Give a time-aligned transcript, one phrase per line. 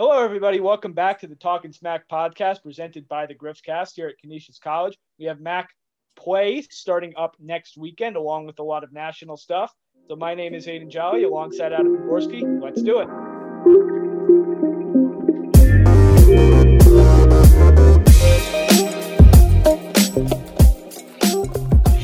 [0.00, 0.60] Hello, everybody.
[0.60, 4.58] Welcome back to the Talking Smack podcast presented by the Griffs Cast here at Canisius
[4.58, 4.96] College.
[5.18, 5.66] We have MAAC
[6.16, 9.74] Play starting up next weekend, along with a lot of national stuff.
[10.08, 12.62] So, my name is Hayden Jolly alongside Adam Poborski.
[12.62, 13.08] Let's do it.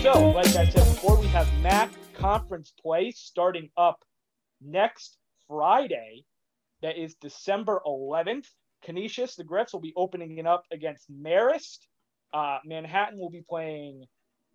[0.03, 4.05] So, like I said before, we have MAAC Conference Play starting up
[4.61, 5.17] next
[5.49, 6.27] Friday.
[6.87, 8.47] That is December 11th.
[8.85, 11.79] Canisius, the Griffs, will be opening it up against Marist.
[12.33, 14.05] Uh, Manhattan will be playing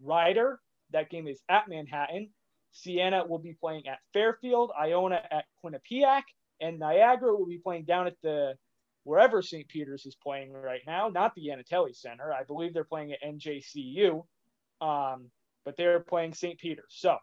[0.02, 0.62] Rider.
[0.92, 2.30] That game is at Manhattan.
[2.72, 4.72] Siena will be playing at Fairfield.
[4.80, 6.22] Iona at Quinnipiac.
[6.62, 8.54] And Niagara will be playing down at the
[9.04, 9.68] wherever St.
[9.68, 12.32] Peter's is playing right now, not the Yanitelli Center.
[12.32, 14.24] I believe they're playing at NJCU,
[14.80, 15.30] um,
[15.66, 16.58] but they're playing St.
[16.58, 16.96] Peter's.
[16.96, 17.18] So,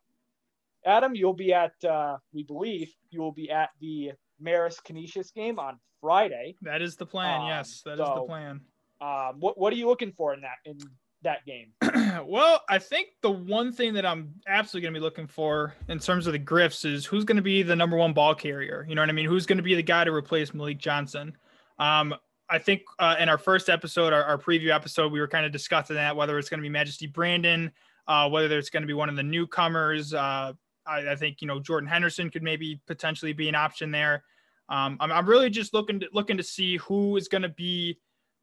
[0.84, 5.59] Adam, you'll be at, uh, we believe, you will be at the Marist Canisius game
[5.59, 6.56] on Friday.
[6.62, 7.42] That is the plan.
[7.42, 8.61] Um, yes, that is so- the plan.
[9.01, 10.77] Um, what what are you looking for in that in
[11.22, 11.72] that game?
[12.27, 15.98] well, I think the one thing that I'm absolutely going to be looking for in
[15.98, 18.84] terms of the Griffs is who's going to be the number one ball carrier.
[18.89, 19.27] You know what I mean?
[19.27, 21.36] Who's going to be the guy to replace Malik Johnson?
[21.78, 22.14] Um,
[22.50, 25.52] I think uh, in our first episode, our, our preview episode, we were kind of
[25.52, 27.70] discussing that whether it's going to be Majesty Brandon,
[28.06, 30.14] uh, whether it's going to be one of the newcomers.
[30.14, 30.55] Uh,
[30.89, 34.25] I, I think you know Jordan Henderson could maybe potentially be an option there.
[34.69, 37.98] Um, I'm, I'm really just looking to, looking to see who is going to be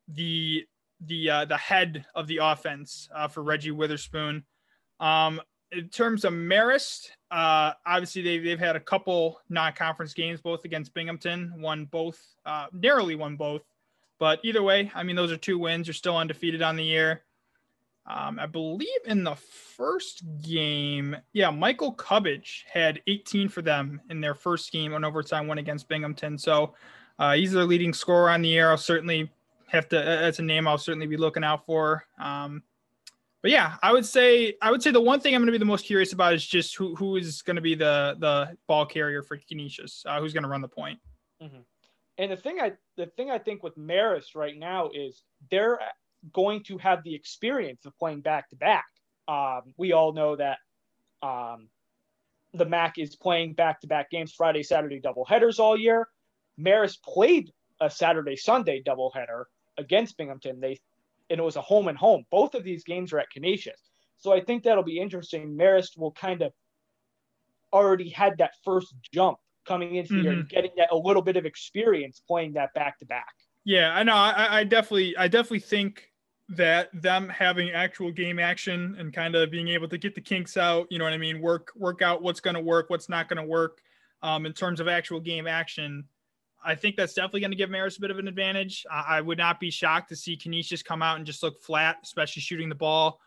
[0.07, 0.65] the
[1.01, 4.43] the uh, the head of the offense uh, for Reggie Witherspoon.
[4.99, 10.63] Um, in terms of Marist, uh, obviously they've, they've had a couple non-conference games, both
[10.63, 13.63] against Binghamton, won both, uh, narrowly won both.
[14.19, 15.87] But either way, I mean, those are two wins.
[15.87, 17.23] You're still undefeated on the year.
[18.07, 24.21] Um, I believe in the first game, yeah, Michael Cubbage had 18 for them in
[24.21, 26.37] their first game on overtime win against Binghamton.
[26.37, 26.75] So
[27.17, 28.69] uh, he's their leading scorer on the year.
[28.69, 29.31] I'll certainly
[29.67, 29.95] have to.
[29.95, 32.05] That's a name I'll certainly be looking out for.
[32.19, 32.61] Um,
[33.41, 35.57] but yeah, I would say I would say the one thing I'm going to be
[35.57, 38.85] the most curious about is just who who is going to be the the ball
[38.85, 40.99] carrier for Canisius, uh, who's going to run the point.
[42.17, 45.79] And the thing I the thing I think with Marist right now is they're
[46.33, 48.85] going to have the experience of playing back to back.
[49.27, 50.57] Um, we all know that
[51.21, 51.69] um,
[52.53, 56.07] the MAAC is playing back to back games, Friday, Saturday double headers all year.
[56.59, 59.45] Marist played a Saturday Sunday doubleheader
[59.77, 60.59] against Binghamton.
[60.59, 60.79] They
[61.29, 62.23] and it was a home and home.
[62.29, 63.79] Both of these games are at Canisius.
[64.17, 65.57] So I think that'll be interesting.
[65.57, 66.53] Marist will kind of
[67.73, 71.35] already had that first jump coming into the year and getting that a little bit
[71.35, 73.33] of experience playing that back to back.
[73.63, 74.13] Yeah, I know.
[74.13, 76.11] I, I definitely, I definitely think
[76.49, 80.57] that them having actual game action and kind of being able to get the kinks
[80.57, 83.27] out, you know what I mean, work work out what's going to work, what's not
[83.27, 83.79] going to work,
[84.21, 86.05] um, in terms of actual game action.
[86.63, 88.85] I think that's definitely going to give Marist a bit of an advantage.
[88.91, 91.97] I, I would not be shocked to see Canisius come out and just look flat,
[92.03, 93.19] especially shooting the ball.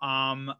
[0.00, 0.52] Um,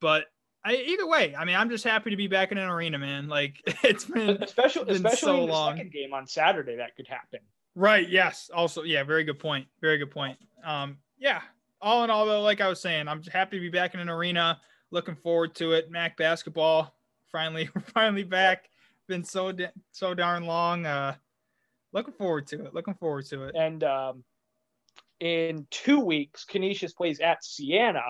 [0.00, 0.26] but
[0.64, 3.28] I, either way, I mean, I'm just happy to be back in an arena, man.
[3.28, 5.76] Like it's been especially been especially so in the long.
[5.76, 7.40] second game on Saturday that could happen.
[7.74, 8.08] Right.
[8.08, 8.50] Yes.
[8.52, 9.02] Also, yeah.
[9.04, 9.66] Very good point.
[9.80, 10.36] Very good point.
[10.64, 11.40] Um, yeah.
[11.80, 14.08] All in all, though, like I was saying, I'm happy to be back in an
[14.08, 14.60] arena.
[14.90, 15.92] Looking forward to it.
[15.92, 16.94] MAAC basketball
[17.32, 18.68] finally, finally back.
[19.06, 19.52] Been so
[19.92, 20.86] so darn long.
[20.86, 21.14] Uh,
[21.92, 22.74] looking forward to it.
[22.74, 23.54] Looking forward to it.
[23.54, 24.24] And um,
[25.20, 28.02] in two weeks, Canisius plays at Siena.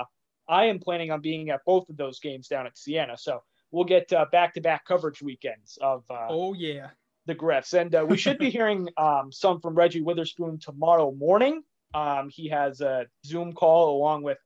[0.48, 3.16] I am planning on being at both of those games down at Siena.
[3.18, 6.88] So we'll get uh, back-to-back coverage weekends of uh, Oh yeah.
[7.26, 7.74] the Griffs.
[7.74, 11.62] And uh, we should be hearing um, some from Reggie Witherspoon tomorrow morning.
[11.94, 14.38] Um, he has a Zoom call along with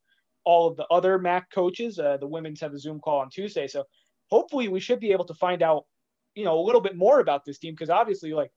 [0.45, 1.99] all of the other MAAC coaches.
[1.99, 3.67] Uh, the women's have a Zoom call on Tuesday.
[3.67, 3.85] So
[4.31, 5.85] hopefully we should be able to find out,
[6.35, 8.51] you know, a little bit more about this team because obviously, like,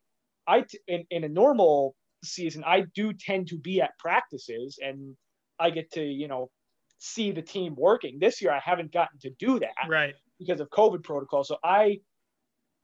[0.47, 5.16] I t- in, in a normal season, I do tend to be at practices and
[5.59, 6.50] I get to, you know,
[6.97, 8.19] see the team working.
[8.19, 10.16] This year, I haven't gotten to do that Right.
[10.40, 11.44] because of COVID protocol.
[11.44, 12.00] So I,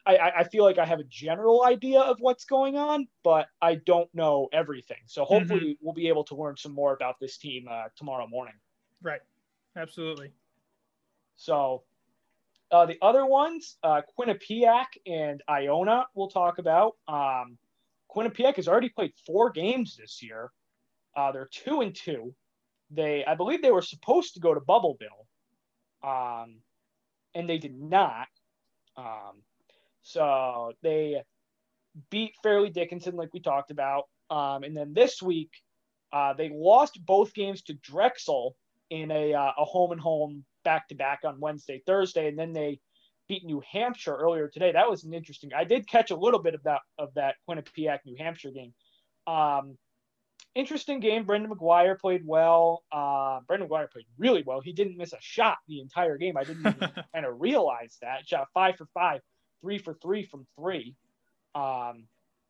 [0.05, 3.75] I, I feel like I have a general idea of what's going on, but I
[3.75, 4.97] don't know everything.
[5.05, 8.55] So hopefully we'll be able to learn some more about this team uh, tomorrow morning.
[9.01, 9.21] Right.
[9.75, 10.31] Absolutely.
[11.35, 11.83] So
[12.71, 16.95] uh, the other ones, uh, Quinnipiac and Iona, we'll talk about.
[17.07, 17.57] Um,
[18.15, 20.51] Quinnipiac has already played four games this year.
[21.15, 22.33] Uh, they're two and two.
[22.89, 25.25] They, I believe, they were supposed to go to Bubbleville,
[26.03, 26.55] um,
[27.33, 28.27] and they did not.
[28.97, 29.43] Um,
[30.11, 31.21] so they
[32.09, 34.05] beat Fairleigh Dickinson, like we talked about.
[34.29, 35.51] Um, and then this week,
[36.13, 38.55] uh, they lost both games to Drexel
[38.89, 42.53] in a, uh, a home and home back to back on Wednesday, Thursday, and then
[42.53, 42.79] they
[43.27, 44.71] beat New Hampshire earlier today.
[44.71, 45.51] That was an interesting.
[45.55, 48.73] I did catch a little bit of that of that Quinnipiac New Hampshire game.
[49.27, 49.77] Um,
[50.55, 51.23] interesting game.
[51.23, 52.83] Brendan McGuire played well.
[52.91, 54.59] Uh, Brendan McGuire played really well.
[54.61, 56.35] He didn't miss a shot the entire game.
[56.37, 58.27] I didn't even kind of realize that.
[58.27, 59.21] Shot five for five,
[59.61, 60.95] three for three from three.
[61.55, 62.05] Um,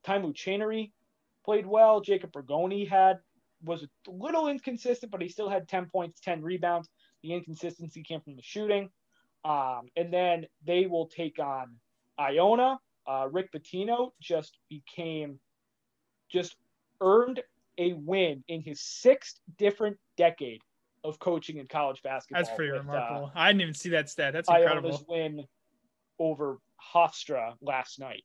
[0.05, 0.91] Taimu Chanery
[1.45, 2.01] played well.
[2.01, 3.19] Jacob Rigoni had
[3.63, 6.89] was a little inconsistent, but he still had 10 points, 10 rebounds.
[7.21, 8.89] The inconsistency came from the shooting.
[9.45, 11.75] Um, and then they will take on
[12.19, 12.79] Iona.
[13.07, 15.39] Uh, Rick Pitino just became,
[16.31, 16.55] just
[17.01, 17.41] earned
[17.77, 20.61] a win in his sixth different decade
[21.03, 22.43] of coaching in college basketball.
[22.43, 23.31] That's pretty with, uh, remarkable.
[23.35, 24.33] I didn't even see that stat.
[24.33, 24.89] That's incredible.
[24.89, 25.45] Iona's win
[26.19, 26.57] over
[26.93, 28.23] Hofstra last night.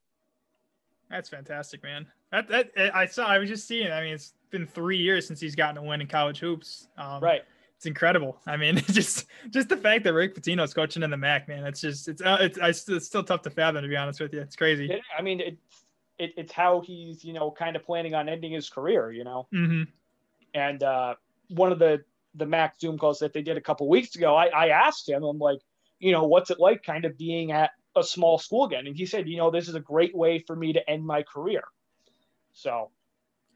[1.10, 2.06] That's fantastic, man.
[2.32, 3.26] That, that I saw.
[3.26, 3.92] I was just seeing.
[3.92, 6.88] I mean, it's been three years since he's gotten a win in college hoops.
[6.98, 7.42] Um, Right.
[7.76, 8.40] It's incredible.
[8.46, 11.64] I mean, just just the fact that Rick Pitino's coaching in the MAAC, man.
[11.66, 14.18] It's just it's uh, it's, I still- it's still tough to fathom, to be honest
[14.18, 14.40] with you.
[14.40, 14.90] It's crazy.
[15.16, 15.84] I mean, it's
[16.18, 19.12] it, it's how he's you know kind of planning on ending his career.
[19.12, 19.46] You know.
[19.52, 19.82] hmm
[20.54, 21.14] And uh,
[21.50, 22.02] one of the
[22.34, 25.22] the MAAC Zoom calls that they did a couple weeks ago, I, I asked him,
[25.24, 25.60] I'm like,
[26.00, 28.86] you know, what's it like kind of being at a small school again?
[28.86, 31.22] And he said, you know, this is a great way for me to end my
[31.22, 31.62] career.
[32.52, 32.90] So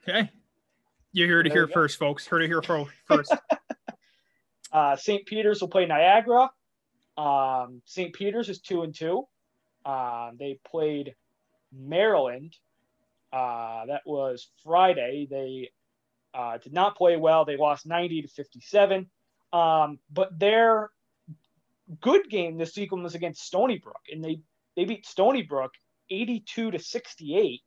[0.08, 0.30] Okay.
[1.12, 2.26] you're here to hear first, folks.
[2.26, 3.34] Heard it here fir- first.
[4.72, 5.26] uh, St.
[5.26, 6.50] Peter's will play Niagara.
[7.16, 8.12] Um, St.
[8.14, 9.26] Peter's is two and two.
[9.84, 11.14] Um, they played
[11.72, 12.56] Maryland.
[13.32, 15.26] Uh, that was Friday.
[15.30, 15.70] They
[16.34, 17.44] uh, did not play well.
[17.44, 19.08] They lost 90 to 57.
[19.52, 20.90] Um, but their
[22.00, 24.40] good game this week was against Stony Brook, and they
[24.76, 25.72] they beat Stony Brook
[26.10, 27.60] 82 to 68.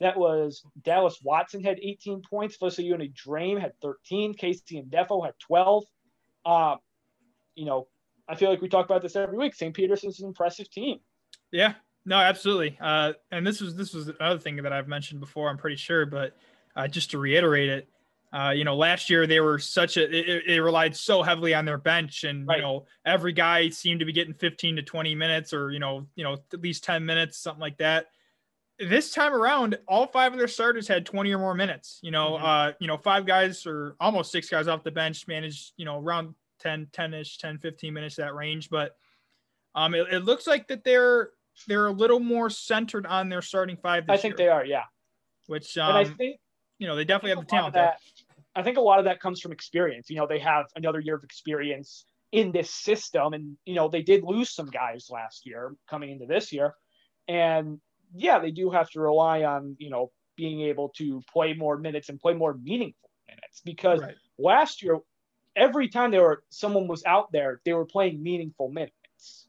[0.00, 2.56] That was Dallas Watson had 18 points.
[2.56, 4.34] Fousseyni Drame had 13.
[4.34, 5.84] KC Ndefo had 12.
[6.44, 6.76] Uh,
[7.54, 7.86] you know,
[8.28, 9.54] I feel like we talk about this every week.
[9.54, 9.74] St.
[9.74, 10.98] Peterson's an impressive team.
[11.50, 12.76] Yeah, no, absolutely.
[12.80, 15.48] Uh, and this was this was another thing that I've mentioned before.
[15.50, 16.36] I'm pretty sure, but
[16.74, 17.88] uh, just to reiterate it,
[18.32, 21.64] uh, you know, last year they were such a it, it relied so heavily on
[21.64, 22.56] their bench, and Right.
[22.56, 26.06] you know, every guy seemed to be getting 15 to 20 minutes, or you know,
[26.14, 28.06] you know, at least 10 minutes, something like that.
[28.78, 32.00] This time around, all five of their starters had 20 or more minutes.
[32.02, 32.42] You know, Mhm.
[32.42, 35.98] uh, you know, five guys or almost six guys off the bench managed, you know,
[36.00, 38.70] around 10, 10-ish, 10, 15 minutes that range.
[38.70, 38.96] But
[39.74, 41.30] um, it, it looks like that they're
[41.66, 44.64] they're a little more centered on their starting five this I think year, they are,
[44.64, 44.84] yeah.
[45.46, 46.40] which and I um, think
[46.78, 47.96] you know they definitely have the a lot of talent there.
[48.54, 50.10] I think a lot of that comes from experience.
[50.10, 54.02] You know, they have another year of experience in this system, and you know they
[54.02, 56.74] did lose some guys last year coming into this year,
[57.28, 57.80] and
[58.14, 62.08] yeah, they do have to rely on you know being able to play more minutes
[62.08, 64.16] and play more meaningful minutes because Right.
[64.38, 64.98] last year,
[65.56, 69.48] every time there were someone was out there, they were playing meaningful minutes,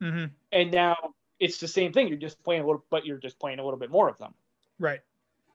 [0.00, 0.96] hmm and now
[1.40, 2.08] it's the same thing.
[2.08, 4.34] You're just playing a little, but you're just playing a little bit more of them.
[4.78, 5.00] Right.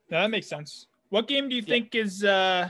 [0.09, 0.87] Now that makes sense.
[1.09, 1.69] What game do you Yeah.
[1.69, 2.23] think is?
[2.23, 2.69] uh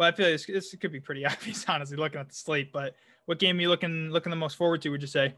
[0.00, 2.72] Well, I feel like this, this could be pretty obvious, honestly, looking at the slate.
[2.72, 2.94] But
[3.26, 4.88] what game are you looking looking the most forward to?
[4.88, 5.34] Would you say?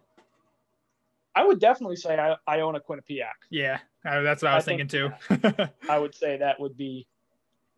[1.34, 3.32] I would definitely say I, Iona Quinnipiac.
[3.50, 5.10] Yeah, uh, that's what I was I think- thinking
[5.58, 5.68] too.
[5.90, 7.08] I would say that would be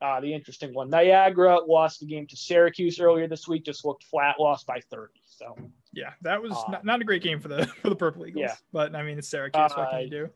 [0.02, 0.90] uh, the interesting one.
[0.90, 5.12] Niagara lost the game to Syracuse earlier this week, just looked flat, lost by 30.
[5.24, 5.56] So,
[5.94, 8.42] yeah, that was Um, not, not a great game for the for the Purple Eagles.
[8.42, 8.54] Yeah.
[8.74, 9.70] but I mean it's Syracuse.
[9.74, 10.30] what can Uh, you do?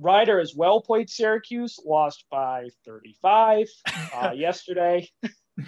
[0.00, 3.66] Rider as well played Syracuse, lost by 35
[4.14, 5.10] uh, yesterday.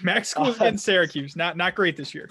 [0.02, 1.36] Max School's uh, Syracuse.
[1.36, 2.30] Not not great this year.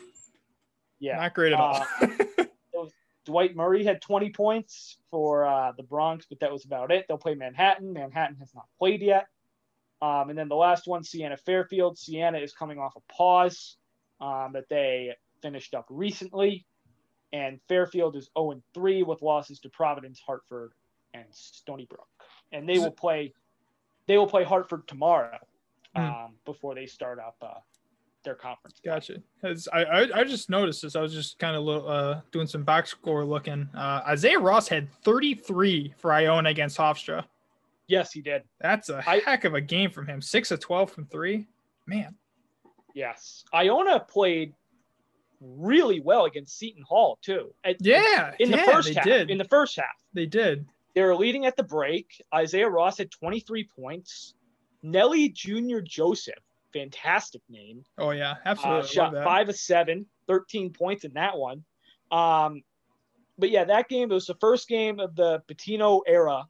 [1.00, 1.18] Yeah.
[1.18, 1.86] Not great at all.
[3.26, 7.06] Dwight Murray had 20 points for uh, the Broncs, but that was about it.
[7.08, 7.94] They'll play Manhattan.
[7.94, 9.28] Manhattan has not played yet.
[10.02, 11.98] Um, and then the last one, Siena Fairfield.
[11.98, 13.78] Siena is coming off a pause
[14.20, 15.14] um, that they
[15.44, 16.66] finished up recently.
[17.32, 20.72] And Fairfield is 0 3 with losses to Providence, Hartford,
[21.14, 22.08] and Stony Brook.
[22.52, 23.34] And they will play
[24.08, 25.38] they will play Hartford tomorrow
[25.96, 26.02] Hmm.
[26.04, 27.54] um, before they start up uh,
[28.24, 28.80] their conference.
[28.80, 28.92] play.
[28.94, 29.22] Gotcha.
[29.42, 30.96] 'Cause I, I I just noticed this.
[30.96, 33.68] I was just kind of uh, doing some box score looking.
[33.76, 37.26] Uh, Isaiah Ross had 33 for Iona against Hofstra.
[37.88, 38.44] Yes, he did.
[38.62, 40.22] That's a I- heck of a game from him.
[40.22, 41.48] Six of 12 from three.
[41.88, 42.16] Man.
[42.94, 43.44] Yes.
[43.54, 44.54] Iona played
[45.42, 47.54] really well against Seton Hall too.
[47.64, 48.36] At- Yeah.
[48.40, 49.04] In the yeah, first half.
[49.06, 49.32] did.
[49.32, 49.86] In the first half.
[50.14, 50.68] they did.
[50.96, 52.22] They were leading at the break.
[52.34, 54.34] Isaiah Ross had 23 points.
[54.84, 55.80] Nelly Jr.
[55.84, 56.36] Joseph,
[56.74, 58.88] fantastic name, Oh yeah, uh, absolutely.
[58.90, 59.24] shot that.
[59.24, 61.64] five of seven, 13 points in that one.
[62.12, 62.62] Um,
[63.38, 66.46] but yeah, that game it was the first game of the Pitino era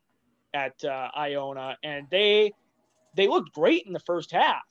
[0.53, 2.51] at uh, Iona, and they
[3.15, 4.61] they looked great in the first half.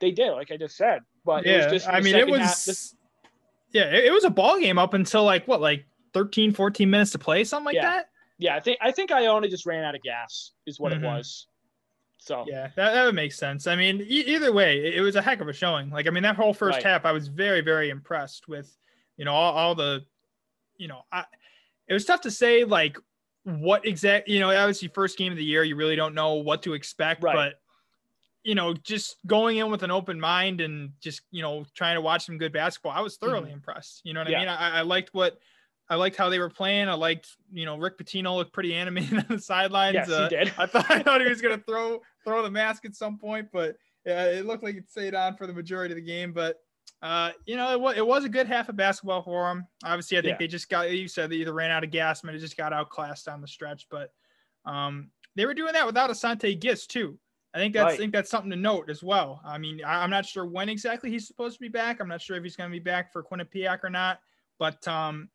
[0.00, 1.00] They did, like I just said.
[1.24, 2.40] But it was Yeah, just I mean, it was.
[2.40, 2.94] half- this-
[3.72, 7.12] yeah, it, it was a ball game up until like what, like 13, 14 minutes
[7.12, 7.82] to play, something like Yeah.
[7.90, 8.06] that.
[8.38, 10.96] yeah, I think I think Iona just ran out of gas, is what Mhm.
[10.96, 11.46] it was.
[12.22, 13.66] So yeah, that, that would make sense.
[13.66, 15.88] I mean, e- either way, it, was a heck of a showing.
[15.88, 16.84] Like, I mean, that whole first Right.
[16.84, 18.76] half, I was very, very impressed with,
[19.16, 20.04] you know, all, all the,
[20.76, 21.24] you know, I,
[21.88, 22.98] it was tough to say like
[23.44, 26.62] what exact, you know, obviously first game of the year, you really don't know what
[26.64, 27.34] to expect, Right.
[27.34, 27.54] but
[28.42, 32.00] you know, just going in with an open mind and just, you know, trying to
[32.00, 34.00] watch some good basketball, I was thoroughly impressed.
[34.04, 34.32] You know what Mm-hmm.
[34.44, 34.54] Yeah.
[34.54, 34.74] I mean?
[34.74, 35.38] I, I liked what,
[35.90, 36.88] I liked how they were playing.
[36.88, 39.94] I liked, you know, Rick Pitino looked pretty animated on the sidelines.
[39.94, 40.52] yes, Uh, he did.
[40.56, 43.76] I thought I thought he was gonna throw throw the mask at some point, but
[44.06, 46.32] yeah, it looked like it stayed on for the majority of the game.
[46.32, 46.60] But
[47.02, 49.66] uh, you know, it was, it was a good half of basketball for him.
[49.84, 50.38] Obviously, I think Yeah.
[50.38, 52.72] they just got you said they either ran out of gas, but it just got
[52.72, 53.86] outclassed on the stretch.
[53.90, 54.12] But
[54.64, 57.18] um, they were doing that without Asante Gist too.
[57.52, 57.94] I think that's Right.
[57.94, 59.40] I think that's something to note as well.
[59.44, 62.00] I mean, I, I'm not sure when exactly he's supposed to be back.
[62.00, 64.20] I'm not sure if he's going to be back for Quinnipiac or not.
[64.60, 65.28] But um,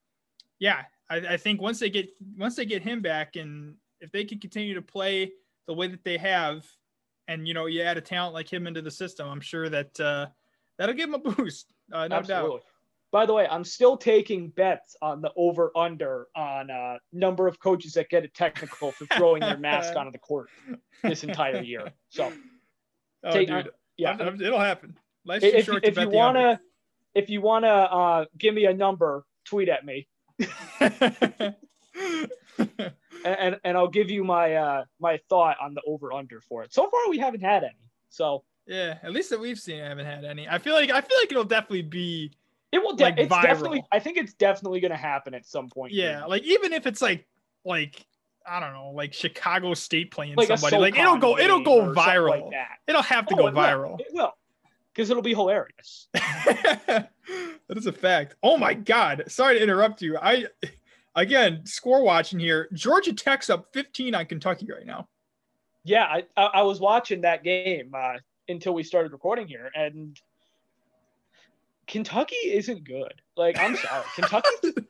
[0.59, 4.23] yeah, I, I think once they get once they get him back, and if they
[4.25, 5.31] can continue to play
[5.67, 6.65] the way that they have,
[7.27, 9.99] and you know, you add a talent like him into the system, I'm sure that
[9.99, 10.27] uh,
[10.77, 11.73] that'll give him a boost.
[11.91, 12.49] Uh, no Absolutely.
[12.57, 12.61] doubt.
[13.11, 17.59] By the way, I'm still taking bets on the over under on uh, number of
[17.59, 20.49] coaches that get a technical for throwing their mask onto the court
[21.03, 21.91] this entire year.
[22.09, 22.33] So
[23.23, 24.97] Oh, take- dude, yeah, I'm- I'm- it'll happen.
[25.25, 26.59] Life's too if, short to if you bet the wanna
[27.15, 30.07] if you wanna uh, give me a number, tweet at me.
[30.39, 31.55] And,
[33.23, 36.73] and, and I'll give you my uh, my thought on the over under for it.
[36.73, 40.05] So far, we haven't had any, so yeah, at least that we've seen, I haven't
[40.05, 40.47] had any.
[40.47, 42.31] I feel like I feel like it'll definitely be
[42.71, 42.95] it will.
[42.95, 43.41] De- Like it's viral.
[43.43, 43.83] definitely.
[43.91, 45.93] I think it's definitely going to happen at some point.
[45.93, 47.27] yeah, like even if it's like
[47.63, 48.05] like
[48.47, 52.41] I don't know, like Chicago State playing like somebody, like it'll go it'll go viral.
[52.41, 52.77] Like that.
[52.87, 53.61] It'll have to Oh, go it will.
[53.61, 53.99] viral.
[53.99, 54.33] It will,
[54.93, 56.07] because it'll be hilarious.
[57.67, 58.35] that is a fact.
[58.43, 59.23] Oh my god.
[59.27, 60.17] Sorry to interrupt you.
[60.17, 60.45] I
[61.15, 62.67] again score watching here.
[62.73, 65.07] Georgia Tech's up 15 on Kentucky right now.
[65.83, 66.05] Yeah,
[66.35, 68.13] I, I, was watching that game uh,
[68.49, 70.19] until we started recording here, and
[71.85, 73.13] Kentucky isn't good.
[73.37, 74.49] Like, I'm sorry, Kentucky.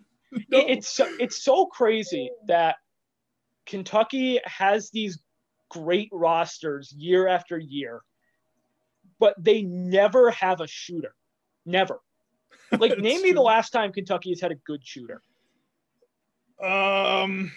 [0.50, 0.58] No.
[0.60, 2.76] it- it's so, it's so crazy that
[3.66, 5.20] Kentucky has these
[5.70, 8.02] great rosters year after year,
[9.18, 11.16] but they never have a shooter.
[11.66, 12.02] Never.
[12.80, 15.22] Like, name me the last time Kentucky has had a good shooter.
[16.62, 17.52] Um,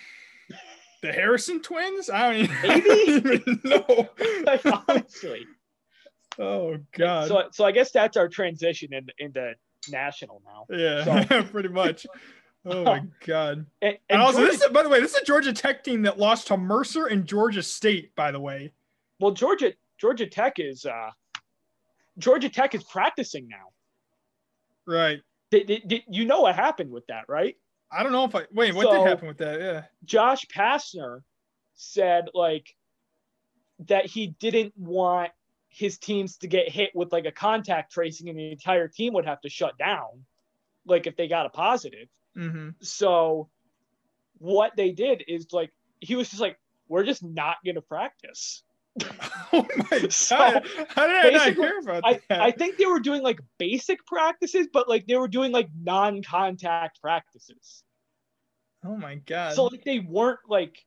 [1.02, 2.10] the Harrison twins?
[2.10, 3.42] I don't even, Maybe?
[3.42, 4.08] Even know.
[4.44, 5.46] Like, honestly.
[6.38, 7.28] oh God.
[7.28, 9.54] So, so I guess that's our transition in, into
[9.90, 10.66] national now.
[10.76, 12.06] yeah, pretty much.
[12.64, 13.66] Oh my God.
[13.80, 15.82] And, And, and also, Georgia, this is, by the way, this is a Georgia Tech
[15.84, 18.14] team that lost to Mercer and Georgia State.
[18.14, 18.72] By the way,
[19.20, 21.10] well, Georgia, Georgia Tech is uh,
[22.18, 23.68] Georgia Tech is practicing now.
[24.88, 25.20] Right?
[25.50, 27.56] Did, did, did- you know what happened with that, right?
[27.90, 28.74] I don't know if I wait.
[28.74, 29.60] What So- did happen with that?
[29.60, 29.82] Yeah.
[30.04, 31.22] Josh Pastner
[31.74, 32.74] said like
[33.86, 35.30] that he didn't want
[35.68, 39.26] his teams to get hit with like a contact tracing and the entire team would
[39.26, 40.24] have to shut down
[40.86, 42.08] like if they got a positive.
[42.36, 42.70] Mm-hmm.
[42.80, 43.48] So
[44.38, 48.62] what they did is like he was just like we're just not going to practice.
[49.52, 50.66] Oh my So, God!
[50.90, 52.40] How did I not hear about I, that?
[52.42, 57.00] I think they were doing like basic practices, but like they were doing like non-contact
[57.00, 57.82] practices.
[58.84, 59.54] oh my God!
[59.54, 60.84] So like they weren't like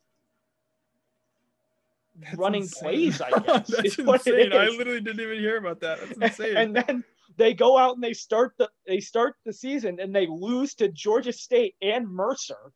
[2.19, 2.81] That's running insane.
[2.83, 4.53] plays, I guess, That's is what it insane.
[4.53, 5.99] I literally didn't even hear about that.
[6.17, 6.57] That's insane.
[6.57, 7.03] and then
[7.37, 10.87] they go out and they start the they start the season and they lose to
[10.89, 12.71] Georgia State and Mercer.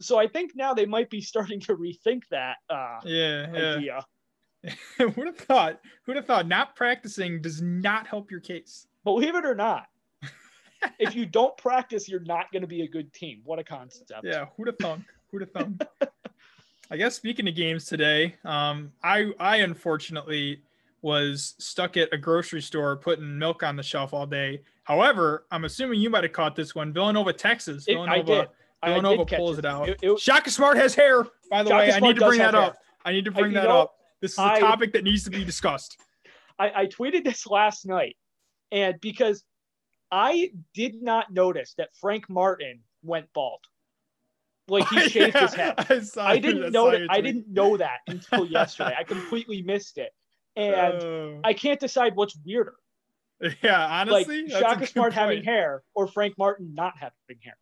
[0.00, 3.74] So I think now they might be starting to rethink that uh, yeah, yeah.
[3.76, 4.04] idea.
[4.98, 5.80] Who'd have thought?
[6.04, 6.46] Who'd have thought?
[6.46, 8.86] Not practicing does not help your case.
[9.04, 9.86] Believe it or not,
[10.98, 13.40] if you don't practice, you're not going to be a good team.
[13.44, 14.12] What a concept!
[14.22, 15.04] Yeah, who'd have thunk?
[15.30, 15.82] Who'd have thunk?
[16.90, 20.62] I guess speaking of games today, um, I I unfortunately
[21.02, 24.60] was stuck at a grocery store putting milk on the shelf all day.
[24.84, 26.92] However, I'm assuming you might have caught this one.
[26.92, 27.86] Villanova, Texas.
[27.88, 28.48] It- Villanova, I did.
[28.82, 29.68] I Villanova did catch pulls it, it.
[29.68, 29.88] out.
[29.88, 31.92] It- it- Shaka Smart has hair, by the Shaka way.
[31.92, 32.62] I need to bring that hair.
[32.62, 32.76] up.
[33.04, 33.94] I need to bring you that know, up.
[34.20, 35.96] This is a I- topic that needs to be discussed.
[36.58, 38.16] I, I tweeted this last night,
[38.70, 39.44] and because
[40.12, 43.60] I did not notice that Frank Martin went bald,
[44.68, 45.74] like he oh, shaved his head.
[45.78, 47.06] I, I didn't know that.
[47.08, 48.94] I didn't know that until yesterday.
[48.98, 50.12] I completely missed it,
[50.54, 51.40] and Oh.
[51.44, 52.74] I can't decide what's weirder,
[53.62, 55.46] yeah, honestly, like Shaka Smart having point.
[55.46, 57.56] hair or Frank Martin not having hair,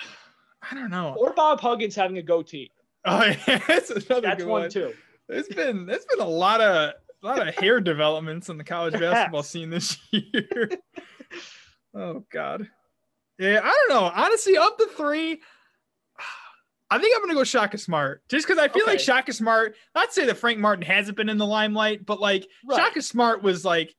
[0.70, 1.14] I don't know.
[1.16, 2.72] or Bob Huggins having a goatee.
[3.04, 4.70] Oh, yeah, that's another That's good one one.
[4.70, 4.92] too.
[5.30, 8.92] There's been there's been a lot of a lot of hair developments in the college
[9.00, 10.70] basketball scene this year.
[11.94, 12.68] oh God.
[13.38, 14.10] Yeah, I don't know.
[14.14, 15.40] Honestly, of the three,
[16.90, 18.92] I think I'm gonna go Shaka Smart, just because I feel Okay.
[18.92, 19.76] like Shaka Smart.
[19.94, 22.76] Not say that Frank Martin hasn't been in the limelight, but like Right.
[22.76, 23.94] Shaka Smart was like,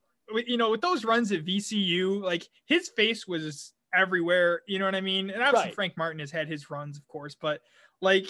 [0.46, 4.62] you know, with those runs at VCU, like his face was everywhere.
[4.68, 5.30] You know what I mean?
[5.30, 5.76] And obviously Right.
[5.76, 7.62] Frank Martin has had his runs, of course, but
[8.02, 8.26] like,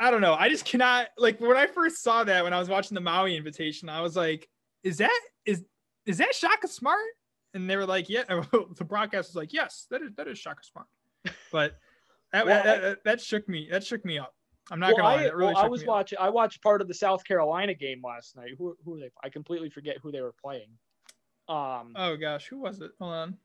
[0.00, 0.34] I don't know.
[0.34, 3.36] I just cannot like when I first saw that when I was watching the Maui
[3.36, 4.48] invitation, I was like,
[4.82, 5.64] is that is
[6.06, 7.00] is that Shaka Smart?
[7.54, 8.24] And they were like, yeah.
[8.28, 10.86] the broadcast was like, yes, that is that is Shaka Smart.
[11.50, 11.78] But
[12.32, 13.68] that, Well, that, that, that shook me.
[13.70, 14.34] That shook me up.
[14.70, 15.22] I'm not well, gonna lie.
[15.22, 15.88] That really well, I was up.
[15.88, 16.18] watching.
[16.20, 18.50] I watched part of the South Carolina game last night.
[18.58, 19.10] Who, who were they?
[19.22, 20.68] I completely forget who they were playing.
[21.48, 22.90] Um, Oh gosh, who was it?
[23.00, 23.36] Hold on.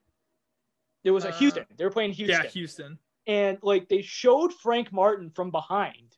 [1.02, 1.64] it was a uh, Houston.
[1.76, 2.42] They were playing Houston.
[2.42, 2.98] Yeah, Houston.
[3.26, 6.14] and like they showed Frank Martin from behind,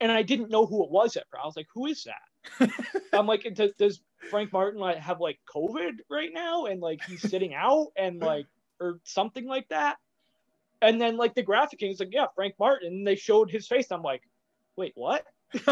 [0.00, 1.42] and I didn't know who it was at first.
[1.42, 2.70] I was like, "Who is that?"
[3.12, 4.00] I'm like, does, does
[4.30, 8.46] Frank Martin like have like COVID right now, and like he's sitting out, and like
[8.80, 9.96] or something like that?
[10.82, 13.90] And then like the graphic is like, "Yeah, Frank Martin." They showed his face.
[13.90, 14.22] I'm like,
[14.76, 15.24] "Wait, what?"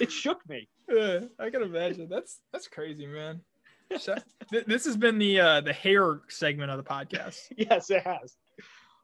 [0.00, 0.68] It shook me.
[0.88, 2.08] Yeah, I can imagine.
[2.08, 3.40] That's that's crazy, man.
[3.88, 7.38] This has been the uh the hair segment of the podcast.
[7.56, 8.36] Yes, it has.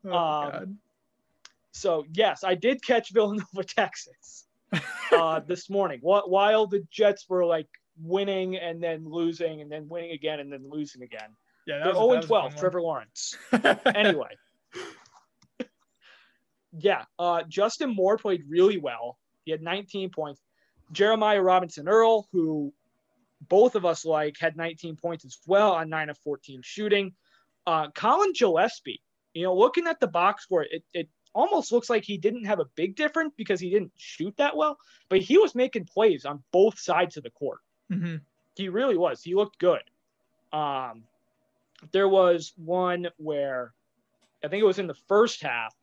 [0.04, 0.76] Oh, Um, God.
[1.72, 4.46] So yes, I did catch Villanova, Texas,
[5.12, 6.00] uh, this morning.
[6.00, 7.68] Wh- While the Jets were like
[8.02, 11.36] winning and then losing and then winning again and then losing again.
[11.66, 12.56] yeah, that They're was, 0 and 12.
[12.56, 13.36] Trevor Lawrence.
[13.94, 14.30] Anyway,
[16.78, 19.18] yeah, uh, Justin Moore played really well.
[19.44, 20.40] He had 19 points.
[20.92, 22.72] Jeremiah Robinson Earl, who
[23.48, 27.12] both of us like, had 19 points as well on 9 of 14 shooting.
[27.66, 29.00] Uh, Collin Gillespie,
[29.34, 32.60] you know, looking at the box score, it, it almost looks like he didn't have
[32.60, 36.42] a big difference because he didn't shoot that well, but he was making plays on
[36.52, 37.60] both sides of the court.
[37.90, 38.20] Mhm.
[38.56, 39.22] He really was.
[39.22, 39.82] He looked good.
[40.52, 41.04] Um,
[41.92, 43.72] there was one where
[44.44, 45.74] I think it was in the first half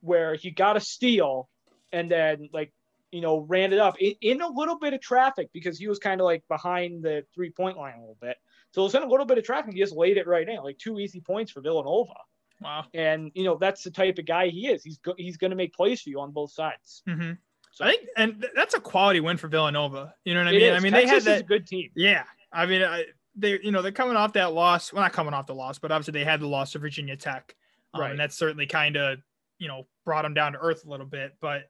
[0.00, 1.48] where he got a steal
[1.92, 2.72] and then like
[3.10, 5.98] you know ran it up in, in a little bit of traffic because he was
[5.98, 8.36] kind of like behind the three point line a little bit.
[8.72, 9.74] So it was in a little bit of traffic.
[9.74, 12.14] He just laid it right in, like two easy points for Villanova.
[12.62, 12.84] Wow.
[12.94, 14.82] And you know that's the type of guy he is.
[14.84, 17.02] He's go- he's going to make plays for you on both sides.
[17.06, 17.32] hmm
[17.72, 20.14] So I think, and th- that's a quality win for Villanova.
[20.24, 20.62] You know what I mean?
[20.62, 20.76] is.
[20.76, 21.44] I mean, Texas they had that.
[21.44, 21.90] a good team.
[21.94, 23.04] Yeah, I mean, I,
[23.36, 24.92] they you know they're coming off that loss.
[24.92, 27.54] Well, not coming off the loss, but obviously they had the loss to Virginia Tech,
[27.94, 28.10] um, Right.
[28.10, 29.18] and that certainly kind of
[29.58, 31.36] you know brought them down to earth a little bit.
[31.40, 31.68] But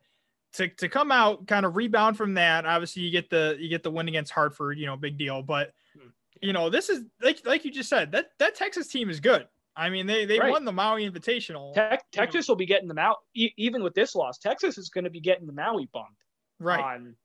[0.55, 3.83] to to come out kind of rebound from that, obviously you get the you get
[3.83, 5.40] the win against Hartford, you know, big deal.
[5.42, 6.09] But Hmm.
[6.40, 9.46] you know this is like like you just said that that Texas team is good.
[9.76, 10.50] I mean, they they Right.
[10.50, 14.14] won the Maui Invitational, Tech, Texas will be getting them out e- even with this
[14.14, 14.38] loss.
[14.38, 16.16] Texas is going to be getting the Maui bump.
[16.58, 16.85] right?
[16.96, 17.16] on-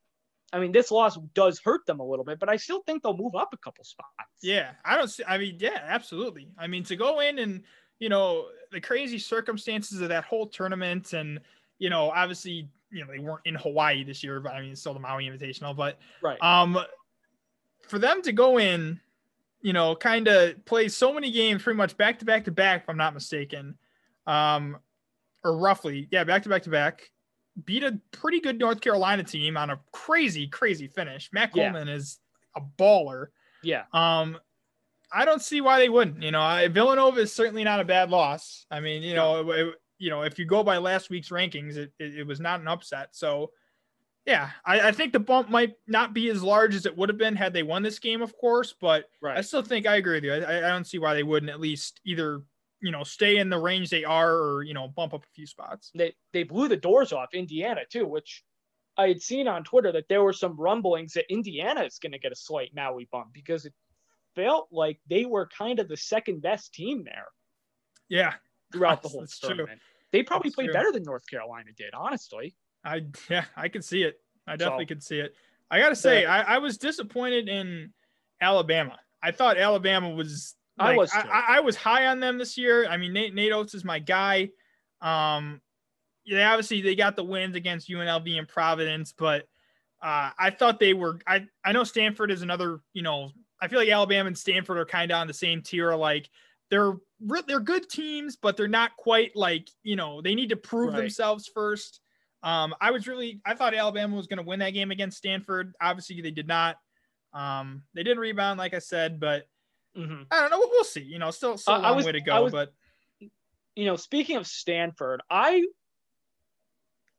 [0.53, 3.17] I mean, this loss does hurt them a little bit, but I still think they'll
[3.17, 4.10] move up a couple spots.
[4.41, 5.23] Yeah, I don't see.
[5.27, 6.47] I mean, yeah, absolutely.
[6.57, 7.63] I mean, to go in and
[7.99, 11.41] you know the crazy circumstances of that whole tournament, and
[11.79, 14.79] you know, obviously, you know, they weren't in Hawaii this year, but I mean, it's
[14.79, 15.75] still the Maui Invitational.
[15.75, 16.41] But Right.
[16.41, 16.79] um,
[17.88, 18.99] for them to go in,
[19.61, 22.83] you know, kind of play so many games, pretty much back to back to back,
[22.83, 23.77] if I'm not mistaken,
[24.25, 24.77] um,
[25.43, 27.09] or roughly, yeah, back to back to back.
[27.65, 31.29] Beat a pretty good North Carolina team on a crazy, crazy finish.
[31.33, 31.71] Matt Yeah.
[31.71, 32.19] Coleman is
[32.55, 33.27] a baller.
[33.63, 33.83] yeah.
[33.93, 34.37] Um,
[35.11, 36.21] I don't see why they wouldn't.
[36.21, 38.65] You know, I, Villanova is certainly not a bad loss.
[38.69, 41.91] I mean, you know, it- you know, if you go by last week's rankings, it,
[41.97, 43.15] it, it was not an upset.
[43.15, 43.49] So,
[44.27, 47.17] yeah, I, I think the bump might not be as large as it would have
[47.17, 48.75] been had they won this game, of course.
[48.79, 50.33] But I still think I agree with you.
[50.33, 52.43] I, I don't see why they wouldn't at least either,
[52.81, 55.47] you know, stay in the range they are or you know bump up a few
[55.47, 55.91] spots.
[55.95, 58.43] They they blew the doors off Indiana too, which
[58.97, 62.19] I had seen on Twitter that there were some rumblings that Indiana is going to
[62.19, 63.73] get a slight Maui bump because it
[64.35, 67.27] felt like they were kind of the second best team there
[68.09, 68.33] Yeah,
[68.73, 69.49] throughout the whole That's true.
[69.49, 69.81] tournament.
[70.11, 70.73] They probably That's played true.
[70.73, 72.55] better than North Carolina did, honestly.
[72.88, 74.19] I yeah, I could see it.
[74.47, 75.36] I definitely So- could see it.
[75.69, 77.91] I gotta say, I, I was disappointed in
[78.39, 78.97] Alabama.
[79.21, 80.56] I thought Alabama was.
[80.80, 81.30] I like, was I, too.
[81.30, 82.88] I, I was high on them this year.
[82.88, 84.50] I mean, Nate, Nate Oates is my guy.
[85.02, 85.60] Um,
[86.23, 89.41] yeah, obviously they got the wins against UNLV and Providence, but
[90.02, 91.19] uh, I thought they were.
[91.28, 92.80] I I know Stanford is another.
[92.93, 95.93] You know, I feel like Alabama and Stanford are kind of on the same tier.
[95.95, 96.30] Like
[96.69, 100.56] they're re- they're good teams, but they're not quite like you know they need to
[100.56, 101.00] prove Right.
[101.02, 102.00] themselves first.
[102.43, 105.73] Um, I was really I thought Alabama was going to win that game against Stanford.
[105.82, 106.78] Obviously, they did not.
[107.34, 109.47] Um, they did rebound, like I said, but
[109.95, 110.60] hmm I don't know.
[110.60, 111.02] We'll see.
[111.02, 112.43] You know, still still a Uh, long was- way to go.
[112.43, 112.73] was- but
[113.76, 115.63] You know, speaking of Stanford, I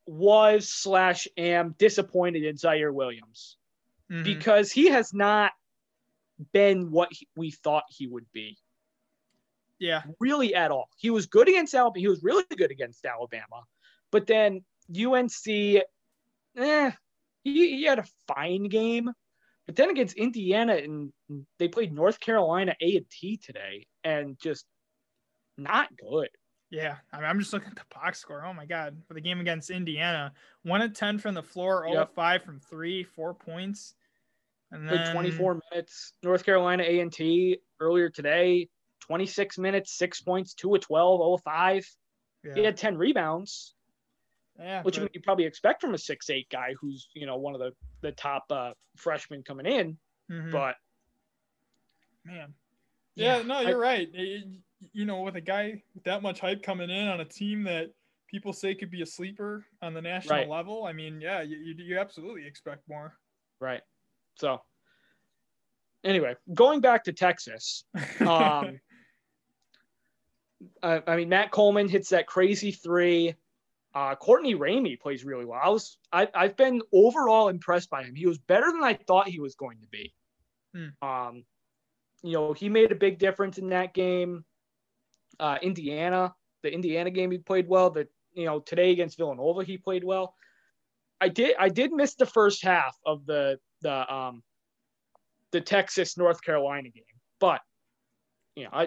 [0.07, 3.57] was slash am disappointed in Ziaire Williams.
[4.11, 4.25] mhm.
[4.25, 5.53] because he has not
[6.53, 8.57] been what he- we thought he would be
[9.81, 10.89] yeah, really at all.
[10.97, 12.01] He was good against Alabama.
[12.01, 13.63] He was really good against Alabama,
[14.11, 15.47] but then UNC,
[16.57, 16.91] eh,
[17.45, 19.11] he, he had a fine game,
[19.67, 21.13] but then against Indiana and
[21.59, 24.65] they played North Carolina A and T today, and just
[25.57, 26.29] not good.
[26.71, 28.45] Yeah, I mean, I'm just looking at the box score.
[28.45, 32.01] Oh my god, for the game against Indiana, one at ten from the floor, 0
[32.01, 32.15] yep.
[32.15, 33.95] five from three, four points,
[34.71, 36.13] and then 24 minutes.
[36.23, 38.69] North Carolina A and T earlier today,
[39.01, 41.97] 26 minutes, six points, two of 12, 0 5.
[42.45, 42.55] Yeah.
[42.55, 43.75] He had 10 rebounds.
[44.59, 45.15] Yeah, which but...
[45.15, 48.13] you probably expect from a six eight guy who's you know one of the the
[48.13, 49.99] top uh, freshmen coming in.
[50.31, 50.51] Mm-hmm.
[50.51, 50.75] But
[52.25, 52.55] man,
[53.15, 54.09] yeah, yeah no, you're I, right.
[54.13, 54.45] It,
[54.93, 57.91] you know, with a guy with that much hype coming in on a team that
[58.29, 60.49] people say could be a sleeper on the national right.
[60.49, 63.17] level, I mean, yeah, you, you, you absolutely expect more.
[63.61, 63.81] Right.
[64.37, 64.61] So,
[66.05, 67.85] anyway, going back to Texas,
[68.21, 68.79] um,
[70.83, 73.35] I, I, mean, Matt Coleman hits that crazy three.
[73.99, 75.59] Uh, Courtney Ramey plays really well.
[75.61, 78.15] I was, I, I've been overall impressed by him.
[78.15, 80.15] He was better than I thought he was going to be.
[80.73, 81.09] Hmm.
[81.09, 81.45] Um,
[82.23, 84.45] you know, he made a big difference in that game
[85.41, 86.33] uh, Indiana,
[86.63, 87.91] the Indiana game he played well.
[87.91, 90.35] The you know today against Villanova he played well.
[91.21, 94.45] I did I did miss the first half of the the um
[95.51, 97.03] the Texas North Carolina game,
[97.41, 97.63] but
[98.55, 98.85] you know I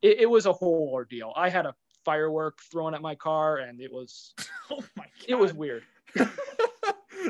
[0.00, 1.32] it, it was a whole ordeal.
[1.34, 4.34] I had a firework thrown at my car and it was
[4.70, 5.10] oh my God.
[5.28, 5.82] it was weird.
[6.14, 6.28] it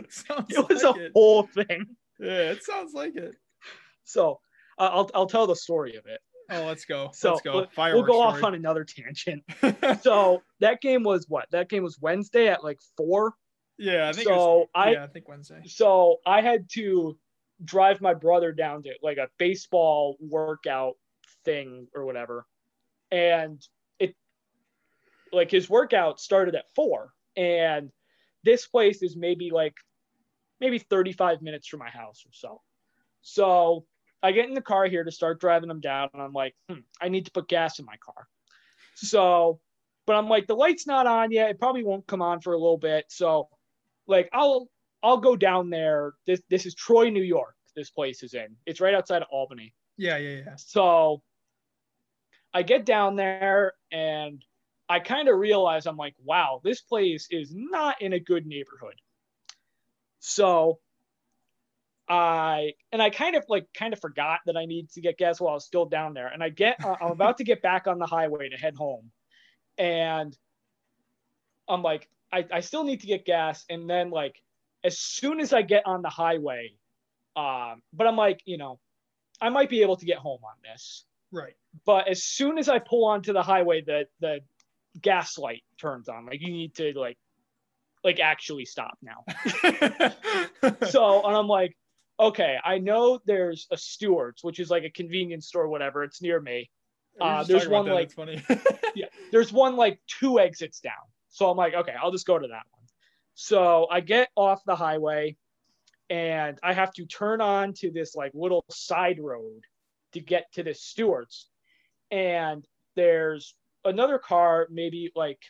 [0.08, 1.12] was like a it.
[1.14, 1.86] whole thing.
[2.18, 3.34] Yeah, it sounds like it.
[4.04, 4.40] So
[4.78, 6.20] uh, I'll I'll tell the story of it.
[6.50, 7.10] Oh, let's go.
[7.14, 7.66] So let's go.
[7.76, 8.26] We'll, we'll go story.
[8.26, 9.42] off on another tangent.
[10.02, 11.50] so that game was what?
[11.52, 13.34] That game was Wednesday at like four.
[13.78, 14.28] Yeah, I think.
[14.28, 15.62] So was, I yeah, I think Wednesday.
[15.66, 17.16] So I had to
[17.64, 20.94] drive my brother down to like a baseball workout
[21.44, 22.46] thing or whatever,
[23.10, 23.66] and
[25.34, 27.90] like his workout started at four, and
[28.44, 29.74] this place is maybe like
[30.60, 32.60] maybe 35 minutes from my house or so.
[33.22, 33.86] So
[34.22, 36.80] I get in the car here to start driving them down, and I'm like, hmm,
[37.00, 38.26] I need to put gas in my car.
[38.94, 39.60] So,
[40.06, 41.50] but I'm like, the light's not on yet.
[41.50, 43.06] It probably won't come on for a little bit.
[43.08, 43.48] So,
[44.06, 44.68] like, I'll
[45.02, 46.12] I'll go down there.
[46.26, 47.54] This this is Troy, New York.
[47.76, 48.56] This place is in.
[48.66, 49.74] It's right outside of Albany.
[49.96, 50.56] Yeah, yeah, yeah.
[50.56, 51.22] So,
[52.54, 54.42] I get down there and
[54.88, 58.94] I kind of realize I'm like, wow, this place is not in a good neighborhood.
[60.18, 60.78] So
[62.08, 65.40] I and I kind of like kind of forgot that I need to get gas
[65.40, 66.28] while I was still down there.
[66.28, 69.10] And I get uh, I'm about to get back on the highway to head home,
[69.78, 70.36] and
[71.68, 73.64] I'm like I, I still need to get gas.
[73.70, 74.36] And then like
[74.82, 76.72] as soon as I get on the highway,
[77.36, 78.80] um, but I'm like you know
[79.40, 81.04] I might be able to get home on this.
[81.32, 81.54] Right.
[81.84, 84.40] But as soon as I pull onto the highway, the the
[85.00, 86.26] gas light turns on.
[86.26, 87.18] Like you need to like
[88.02, 89.24] like actually stop now.
[90.88, 91.76] so and I'm like,
[92.20, 96.04] okay, I know there's a Stewart's, which is like a convenience store, whatever.
[96.04, 96.70] It's near me.
[97.20, 98.42] Uh, there's one like funny.
[98.94, 100.92] yeah, there's one like two exits down.
[101.30, 102.86] So I'm like, okay, I'll just go to that one.
[103.34, 105.36] So I get off the highway
[106.10, 109.62] and I have to turn on to this like little side road
[110.12, 111.48] to get to this Stewart's.
[112.10, 115.40] And there's another car, maybe like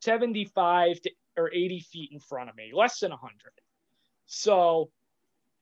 [0.00, 3.32] 75 to or 80 feet in front of me, less than 100.
[4.26, 4.90] So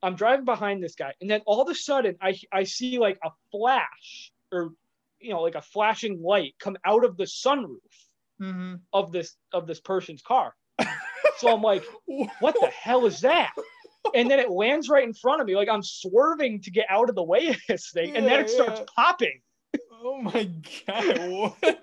[0.02, 3.18] I'm driving behind this guy, and then all of a sudden I I see like
[3.24, 4.70] a flash or
[5.20, 7.76] you know like a flashing light come out of the sunroof
[8.40, 8.76] mm-hmm.
[8.92, 10.54] of this of this person's car.
[11.38, 11.84] so I'm like,
[12.40, 13.52] what the hell is that?
[14.14, 17.08] And then it lands right in front of me, like I'm swerving to get out
[17.10, 18.86] of the way of this thing, and then it starts yeah.
[18.96, 19.40] popping.
[20.02, 20.50] Oh my
[20.86, 21.30] god!
[21.30, 21.78] What?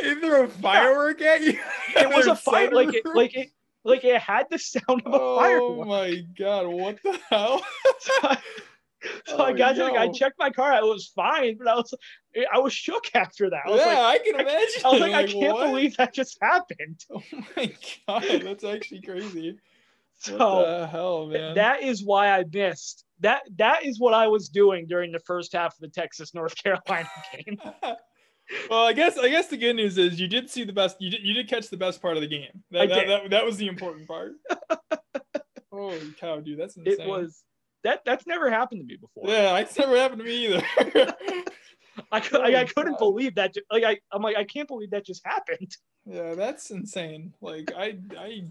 [0.00, 1.34] Is there a firework yeah.
[1.34, 1.58] at you?
[1.96, 3.50] It was a fire, like it, like it,
[3.84, 5.78] like it had the sound of a oh firework.
[5.78, 7.62] Oh my god, what the hell?
[8.00, 8.38] so I,
[9.26, 9.86] so oh, I got yo.
[9.86, 10.72] to, like, I checked my car.
[10.72, 11.94] I was fine, but I was
[12.52, 13.62] I was shook after that.
[13.66, 14.82] I yeah, like, I can imagine.
[14.84, 15.66] I, I was like, like I can't what?
[15.68, 17.04] believe that just happened.
[17.10, 17.22] Oh
[17.56, 17.72] my
[18.08, 19.58] god, that's actually crazy.
[20.26, 21.54] So what the hell, man.
[21.54, 23.06] That is why I missed.
[23.20, 26.54] That that is what I was doing during the first half of the Texas North
[26.62, 27.58] Carolina game
[28.70, 30.96] well, I guess I guess the good news is you did see the best.
[31.00, 32.50] You did you did catch the best part of the game.
[32.70, 34.32] That that, that, that, was the important part.
[35.72, 37.00] Holy cow, dude, that's insane.
[37.00, 37.42] It was
[37.84, 39.24] that that's never happened to me before.
[39.28, 40.62] Yeah, it's never happened to me either.
[42.12, 42.98] I, could, I, I couldn't God.
[42.98, 43.54] believe that.
[43.70, 45.76] Like I, I'm like I can't believe that just happened.
[46.06, 47.34] Yeah, that's insane.
[47.40, 48.44] Like I I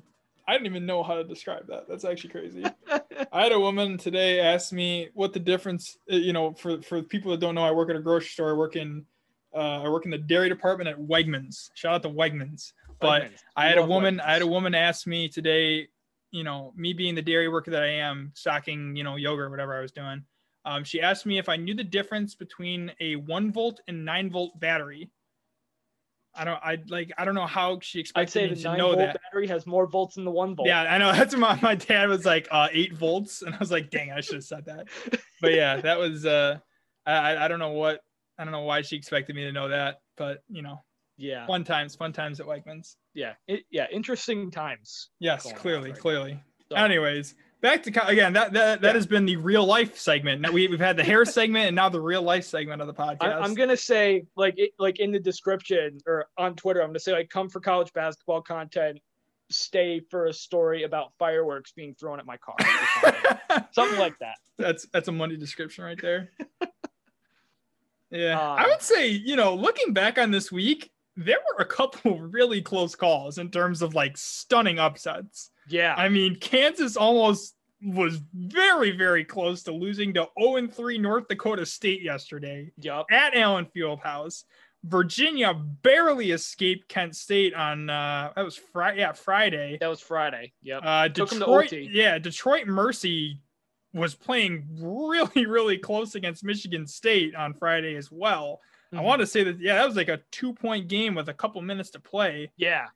[0.49, 1.87] I didn't even know how to describe that.
[1.87, 2.65] That's actually crazy.
[3.31, 5.99] I had a woman today ask me what the difference.
[6.07, 8.49] You know, for for people that don't know, I work at a grocery store.
[8.49, 9.05] I work in
[9.55, 11.69] uh, I work in the dairy department at Wegmans.
[11.75, 12.73] Shout out to Wegmans.
[12.99, 13.43] But Wegmans.
[13.55, 14.19] I had a woman.
[14.21, 15.87] I had a woman ask me today.
[16.31, 19.49] You know, me being the dairy worker that I am, stocking you know yogurt, or
[19.51, 20.23] whatever I was doing.
[20.65, 24.31] Um, she asked me if I knew the difference between a one volt and nine
[24.31, 25.11] volt battery.
[26.39, 26.59] I don't.
[26.63, 27.11] I like.
[27.17, 29.17] I don't know how she I'd expected say me the to nine know volt that.
[29.21, 30.67] battery has more volts than the one volt.
[30.67, 31.11] Yeah, I know.
[31.13, 34.11] That's what my, my dad was like uh, eight volts, and I was like, dang,
[34.11, 34.87] I should have said that.
[35.41, 36.25] But yeah, that was.
[36.25, 36.57] uh
[37.05, 37.99] I I- I don't know what.
[38.37, 40.81] I don't know why she expected me to know that, but you know,
[41.17, 42.95] yeah, fun times, fun times at Wegmans.
[43.13, 43.87] yeah, it, yeah.
[43.91, 45.09] Interesting times.
[45.19, 46.43] Yes, clearly, right clearly.
[46.71, 48.33] So, Anyways, back to again.
[48.33, 48.93] That that, that Yeah.
[48.93, 50.41] has been the real life segment.
[50.41, 52.93] Now we we've had the hair segment and now the real life segment of the
[52.93, 53.17] podcast.
[53.23, 56.99] I, I'm gonna say like it, like in the description or on Twitter, I'm gonna
[56.99, 58.99] say like come for college basketball content,
[59.49, 62.55] stay for a story about fireworks being thrown at my car,
[63.71, 64.35] something, like that.
[64.57, 66.29] that's that's a money description right there.
[68.11, 71.67] yeah, I Um, would say you know looking back on this week, there were a
[71.67, 75.51] couple really close calls in terms of like stunning upsets.
[75.69, 81.27] Yeah, I mean, Kansas almost was very very close to losing to 0 3 North
[81.27, 82.71] Dakota State yesterday.
[82.77, 83.05] yep.
[83.11, 84.43] at Allen Fieldhouse.
[84.85, 89.77] Virginia barely escaped Kent State on uh that was Friday yeah Friday.
[89.79, 90.53] That was Friday.
[90.63, 90.81] Yep.
[90.83, 93.41] Uh Took 'em to Detroit yeah, Detroit Mercy
[93.93, 98.61] was playing really really close against Michigan State on Friday as well.
[98.93, 98.99] Mm-hmm.
[98.99, 101.61] I want to say that yeah, that was like a 2-point game with a couple
[101.61, 102.87] minutes to play, Yeah,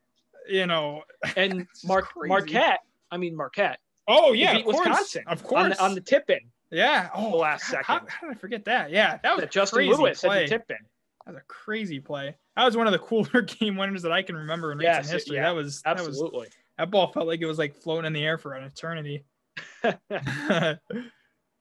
[0.47, 1.03] you know.
[1.37, 2.07] and Mark.
[2.15, 2.79] Marquette.
[3.11, 3.79] I mean Marquette.
[4.07, 4.77] Oh yeah, of course.
[4.79, 5.77] Wisconsin Of on course.
[5.77, 6.39] the, on the tip in.
[6.71, 7.09] yeah.
[7.15, 8.09] Oh, the last God, second.
[8.09, 8.91] how did I forget that?
[8.91, 10.39] Yeah, that was That a Justin crazy Lewis play.
[10.41, 10.77] had the tip in.
[11.25, 12.35] That was a crazy play.
[12.57, 15.13] That was one of the cooler game winners that I can remember in Yes, recent
[15.13, 15.35] history.
[15.37, 16.47] yeah, that was that was Absolutely.
[16.77, 19.23] that ball felt like it was like floating in the air for an eternity.
[19.83, 19.93] oh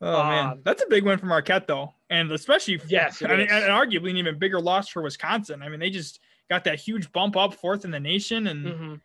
[0.00, 3.40] man, Um, that's a big win for Marquette though, and especially for, Yes, it and,
[3.42, 5.62] and arguably an even bigger loss for Wisconsin.
[5.62, 6.18] I mean, they just
[6.52, 9.00] got that huge bump up fourth in the nation, and Mhm.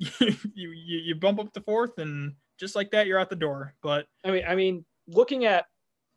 [0.54, 3.74] you, you you bump up to fourth, and just like that, you're out the door.
[3.82, 5.64] But I mean, I mean, looking at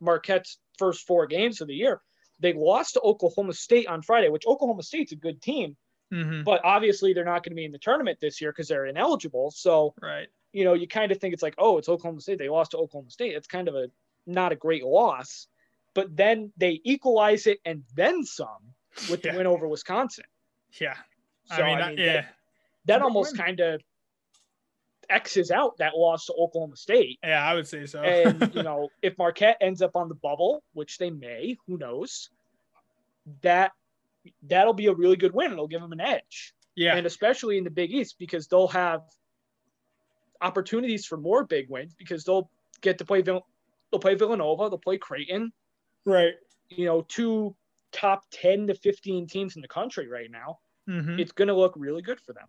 [0.01, 2.01] Marquette's first four games of the year,
[2.39, 5.77] they lost to Oklahoma State on Friday, which Oklahoma State's a good team,
[6.13, 8.87] mhm, but obviously they're not going to be in the tournament this year because they're
[8.87, 9.51] ineligible.
[9.51, 12.39] So, right, you know, you kind of think it's like, oh, it's Oklahoma State.
[12.39, 13.35] They lost to Oklahoma State.
[13.35, 13.89] It's kind of a
[14.25, 15.47] not a great loss.
[15.93, 18.75] But then they equalize it and then some
[19.09, 19.31] with Yeah.
[19.31, 20.25] the win over Wisconsin.
[20.79, 20.95] Yeah.
[21.45, 22.25] So, I mean, uh, that- yeah,
[22.85, 23.81] that big almost kind of
[25.09, 27.19] X's out that loss to Oklahoma State.
[27.23, 28.01] yeah, I would say so.
[28.01, 32.29] and you know if Marquette ends up on the bubble, which they may, who knows,
[33.41, 33.71] that
[34.43, 35.51] that'll be a really good win.
[35.53, 39.01] It'll give them an edge, yeah, and especially in the Big East because they'll have
[40.41, 42.49] opportunities for more big wins because they'll
[42.81, 43.45] get to play Vill-
[43.91, 45.51] they'll play Villanova, they'll play Creighton,
[46.05, 46.33] right.
[46.69, 47.55] you know, two
[47.91, 50.59] top ten to fifteen teams in the country right now.
[50.87, 52.47] hmm It's going to look really good for them.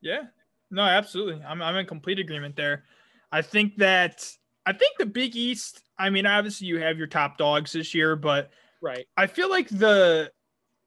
[0.00, 0.24] Yeah.
[0.70, 1.42] No, absolutely.
[1.44, 2.84] I'm I'm in complete agreement there.
[3.32, 4.30] I think that
[4.66, 8.16] I think the Big East, I mean, obviously you have your top dogs this year,
[8.16, 8.50] but
[8.82, 9.06] Right.
[9.16, 10.32] I feel like the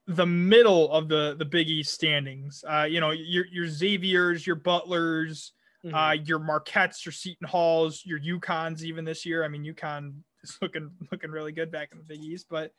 [0.08, 4.56] the middle of the the Big East standings, uh, you know, your your Xavier's, your
[4.58, 5.54] Butlers,
[5.86, 5.94] Mhm.
[5.94, 9.44] uh, your Marquettes, your Seton Halls, your UConns even this year.
[9.44, 12.74] I mean, UConn is looking looking really good back in the Big East, but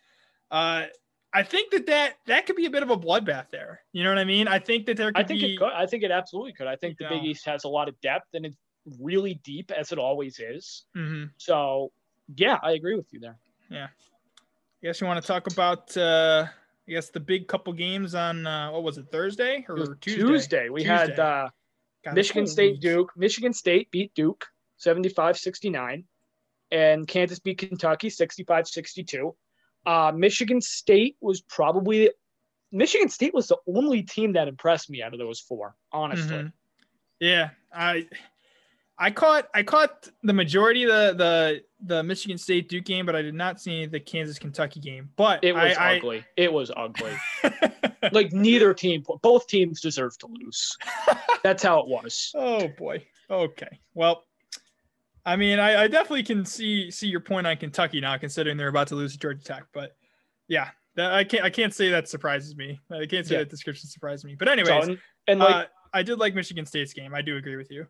[0.50, 0.87] uh,
[1.34, 3.80] I think that that that could be a bit of a bloodbath there.
[3.92, 4.46] You know what I mean?
[4.46, 5.72] I think that there could I think be it could.
[5.72, 6.68] I think it absolutely could.
[6.68, 7.24] I think the Big.
[7.24, 8.56] East has a lot of depth and it's
[9.00, 10.84] really deep as it always is.
[10.96, 11.30] Mhm.
[11.36, 11.90] So
[12.36, 13.36] yeah, I agree with you there.
[13.68, 13.86] Yeah.
[13.86, 16.46] I guess you want to talk about uh
[16.86, 20.22] I guess the big couple games on uh what was it Thursday It or Tuesday?
[20.22, 20.68] Tuesday.
[20.68, 21.48] We had uh,
[22.04, 22.80] God, Michigan State.
[22.80, 23.10] Duke.
[23.16, 24.46] Michigan State beat Duke
[24.80, 26.04] 75-69
[26.70, 29.34] and Kansas beat Kentucky 65-62.
[29.86, 32.10] Uh, Michigan State was probably
[32.72, 36.36] Michigan State was the only team that impressed me out of those four, honestly.
[36.36, 36.52] Mhm.
[37.20, 38.06] Yeah, I
[38.98, 41.64] I caught I caught the majority of the the
[41.96, 45.10] the Michigan State Duke game, but I did not see the Kansas Kentucky game.
[45.16, 46.24] But It was I, ugly.
[46.36, 47.12] It was ugly.
[48.12, 50.76] Like neither team, both teams deserve to lose.
[51.42, 52.32] That's how it was.
[52.34, 53.02] oh boy.
[53.30, 53.80] Okay.
[53.94, 54.24] Well,
[55.26, 58.68] I mean, I, I definitely can see see your point on Kentucky now, considering they're
[58.68, 59.64] about to lose to Georgia Tech.
[59.72, 59.96] But
[60.48, 62.78] yeah, that, I can't I can't say that surprises me.
[62.90, 63.38] I can't say Yeah.
[63.40, 64.34] that description surprised me.
[64.38, 64.96] But anyways, So,
[65.28, 67.14] and, like, uh, I did like Michigan State's game.
[67.14, 67.87] I do agree with you.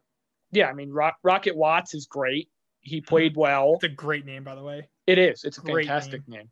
[0.52, 2.48] yeah, I mean, Rock, Rocket Watts is great.
[2.82, 3.72] He played well.
[3.74, 4.88] It's a great name, by the way.
[5.06, 5.42] It is.
[5.44, 6.48] It's a Great fantastic name.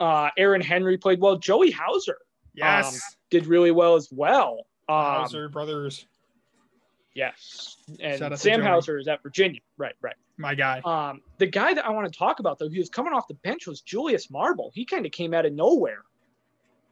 [0.00, 1.36] Uh, Aaron Henry played well.
[1.36, 2.16] Joey Hauser
[2.54, 4.66] Yes, did really well as well.
[4.88, 6.06] Um, Hauser brothers,
[7.14, 7.76] Yes.
[8.00, 9.60] And Sam Hauser is at Virginia.
[9.76, 10.16] Right, right.
[10.38, 10.80] my guy.
[10.84, 13.34] Um, the guy that I want to talk about, though, he was coming off the
[13.34, 14.70] bench was Julius Marble.
[14.74, 16.02] He kind of came out of nowhere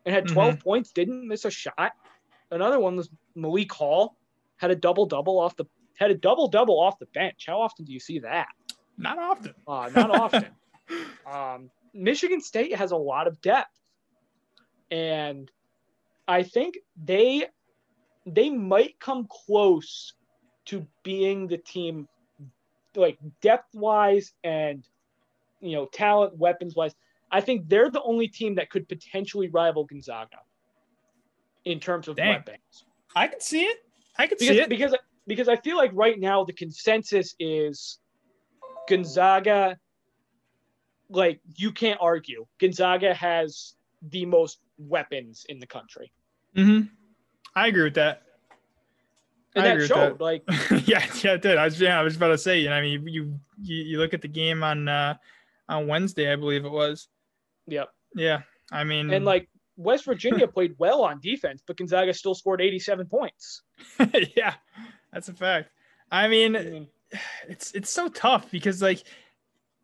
[0.05, 0.63] and had 12 Mm-hmm.
[0.63, 1.93] points, didn't miss a shot.
[2.51, 4.17] another one was Malik Hall
[4.57, 5.65] had a double double off the
[5.99, 7.45] had a double double off the bench.
[7.47, 8.49] How often do you see that?
[8.99, 9.55] Not often.
[9.67, 10.47] Uh, not often.
[11.31, 13.79] um, Michigan State has a lot of depth,
[14.91, 15.51] and
[16.27, 17.47] I think they
[18.27, 20.15] they might come close
[20.67, 22.07] to being the team,
[22.95, 24.85] like depth wise and
[25.61, 26.95] you know talent, weapons wise.
[27.31, 30.39] I think they're the only team that could potentially rival Gonzaga
[31.65, 32.29] in terms of Dang.
[32.31, 32.85] weapons.
[33.15, 33.79] I can see it.
[34.19, 34.69] I can Because, see it.
[34.69, 37.99] because because I feel like right now the consensus is
[38.89, 39.79] Gonzaga.
[41.09, 46.13] Like you can't argue, Gonzaga has the most weapons in the country,
[46.55, 46.83] hmm
[47.55, 48.23] I agree with that.
[49.55, 50.19] and I that showed.
[50.19, 50.21] that.
[50.21, 50.43] Like
[50.87, 51.57] yeah, yeah, it did.
[51.57, 53.99] I was yeah, I was about to say, you know, I mean, you you, you
[53.99, 55.15] look at the game on uh
[55.69, 57.09] on Wednesday, I believe it was.
[57.67, 57.89] Yep.
[58.15, 62.61] Yeah, I mean, and like West Virginia played well on defense, but Gonzaga still scored
[62.61, 63.63] 87 points.
[64.37, 64.55] yeah,
[65.13, 65.71] that's a fact.
[66.11, 66.89] I mean, I mean,
[67.49, 69.05] it's it's so tough because like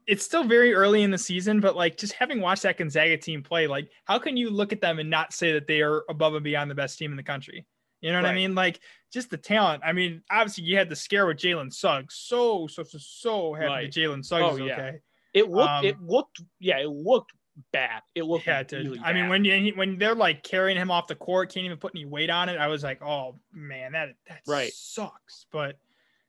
[0.06, 3.42] it's still very early in the season, but like just having watched that Gonzaga team
[3.42, 6.34] play, like how can you look at them and not say that they are above
[6.34, 7.66] and beyond the best team in the country?
[8.02, 8.54] You know what I mean?
[8.54, 8.78] Like
[9.12, 9.82] just the talent.
[9.84, 12.14] I mean, obviously you had the scare with Jalen Suggs.
[12.14, 13.92] So so so so happy Right.
[13.92, 14.74] that Jalen Suggs Oh, is yeah.
[14.74, 14.98] okay.
[15.34, 17.32] it looked Um, it looked yeah it looked
[17.72, 18.02] bad.
[18.14, 21.14] It looked Yeah, really I mean, when you, when they're like carrying him off the
[21.14, 22.58] court, can't even put any weight on it.
[22.58, 24.70] I was like, oh man, that that Right.
[24.72, 25.46] sucks.
[25.50, 25.78] But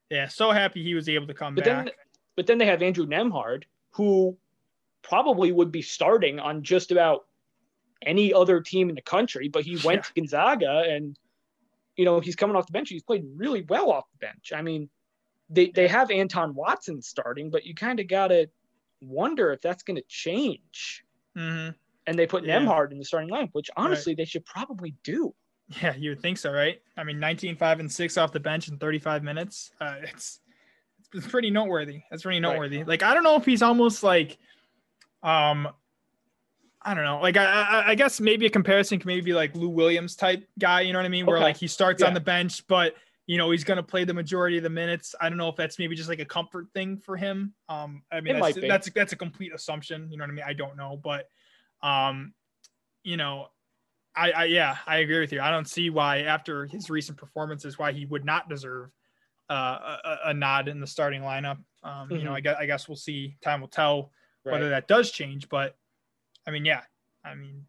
[0.09, 1.85] yeah, so happy he was able to come But back.
[1.85, 1.93] then,
[2.37, 4.37] but then they have Andrew Nembhard, who
[5.01, 7.25] probably would be starting on just about
[8.03, 9.49] any other team in the country.
[9.49, 10.01] But he went Yeah.
[10.03, 11.17] to Gonzaga, and
[11.97, 12.89] you know he's coming off the bench.
[12.89, 14.53] He's played really well off the bench.
[14.55, 14.89] I mean,
[15.49, 18.49] they they have Anton Watson starting, but you kind of gotta
[19.01, 21.03] wonder if that's going to change.
[21.35, 21.69] hmm
[22.07, 22.59] And they put Yeah.
[22.59, 25.35] Nembhard in the starting lineup, which honestly they should probably do.
[25.81, 26.81] Yeah, you would think so, right?
[26.95, 29.71] I mean, 19, 5, and 6 off the bench in 35 minutes.
[29.81, 30.39] Uh, it's
[31.13, 32.01] it's pretty noteworthy.
[32.09, 32.41] That's pretty Right.
[32.51, 32.83] noteworthy.
[32.83, 34.37] Like, I don't know if he's almost like,
[35.23, 35.67] um,
[36.81, 37.19] I don't know.
[37.19, 40.47] Like, I, I, I guess maybe a comparison can maybe be like Lou Williams type
[40.59, 40.81] guy.
[40.81, 41.25] You know what I mean?
[41.25, 41.43] Where Okay.
[41.45, 42.07] like he starts Yeah.
[42.07, 45.13] on the bench, but you know he's going to play the majority of the minutes.
[45.19, 47.53] I don't know if that's maybe just like a comfort thing for him.
[47.67, 50.09] Um, I mean, that's, that's that's a complete assumption.
[50.09, 50.45] You know what I mean?
[50.47, 51.27] I don't know, but
[51.81, 52.33] um,
[53.03, 53.47] you know,
[54.15, 55.41] I, I yeah, I agree with you.
[55.41, 58.91] I don't see why after his recent performances why he would not deserve
[59.49, 61.57] uh, a, a nod in the starting lineup.
[61.83, 62.33] Um, You know.
[62.33, 63.37] I guess, I guess we'll see.
[63.41, 64.11] Time will tell
[64.43, 65.47] whether that does change.
[65.49, 65.75] But
[66.45, 66.81] I mean, yeah,
[67.23, 67.65] I mean,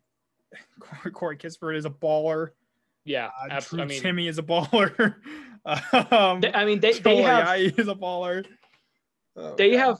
[1.12, 2.50] Corey, Kispert is a baller.
[3.04, 5.16] Yeah, Uh, abs- Drew I mean, Timme is a baller.
[6.12, 8.44] um, they, I mean they, they have is a baller.
[9.36, 9.78] Oh, they God.
[9.78, 9.98] have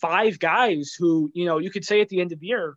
[0.00, 2.76] five guys who you know you could say at the end of the year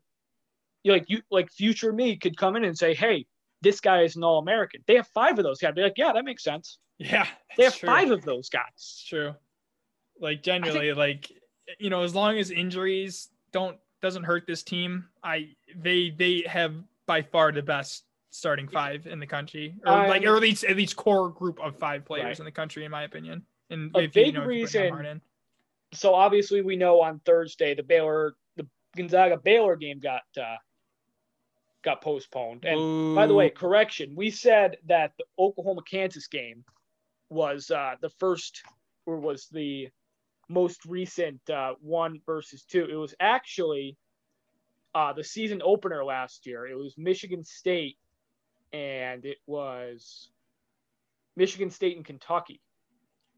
[0.83, 3.25] you like you like future me could come in and say hey
[3.61, 6.25] this guy is an all-american they have five of those guys be like yeah that
[6.25, 6.79] makes sense
[7.11, 7.87] yeah, they have true.
[7.87, 9.33] five of those guys It's true.
[10.19, 11.31] Like genuinely, like
[11.79, 16.73] you know, as long as injuries don't doesn't hurt this team, I they they have
[17.05, 20.63] by far the best starting five in the country, or Um, like or at least
[20.63, 22.39] at least core group of five players Right.
[22.39, 23.45] in the country, in my opinion.
[23.69, 25.21] And A you, big know, you put reason-
[25.93, 30.55] so obviously we know on thursday the baylor the gonzaga baylor game got uh
[31.83, 36.63] got postponed and by the way correction we said that the oklahoma kansas game
[37.33, 38.63] was uh the first
[39.05, 39.89] or was the
[40.49, 42.87] most recent uh, one versus two.
[42.89, 43.97] It was actually
[44.93, 46.67] uh, the season opener last year.
[46.67, 47.97] It was Michigan State,
[48.71, 50.29] and it was
[51.35, 52.61] Michigan State and Kentucky.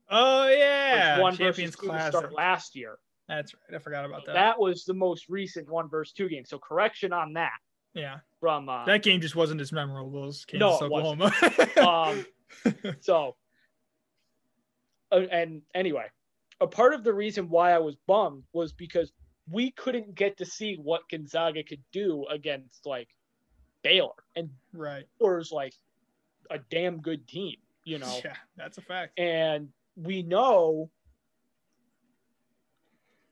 [0.10, 2.98] oh yeah, one Champions versus two to start last year.
[3.28, 3.76] That's right.
[3.76, 4.34] I forgot about that.
[4.34, 6.46] That was the most recent one versus two game.
[6.46, 7.58] So correction on that
[7.96, 11.34] yeah, from uh, that game just wasn't as memorable as Kansas No, Oklahoma.
[11.78, 12.26] um,
[13.00, 13.36] so
[15.16, 16.06] uh, and anyway
[16.62, 19.12] a part of the reason why i was bummed was because
[19.52, 23.10] we couldn't get to see what gonzaga could do against like
[23.84, 25.06] baylor and right.
[25.20, 25.74] baylor's like
[26.52, 29.20] a damn good team you know Yeah, that's a fact.
[29.20, 30.90] and we know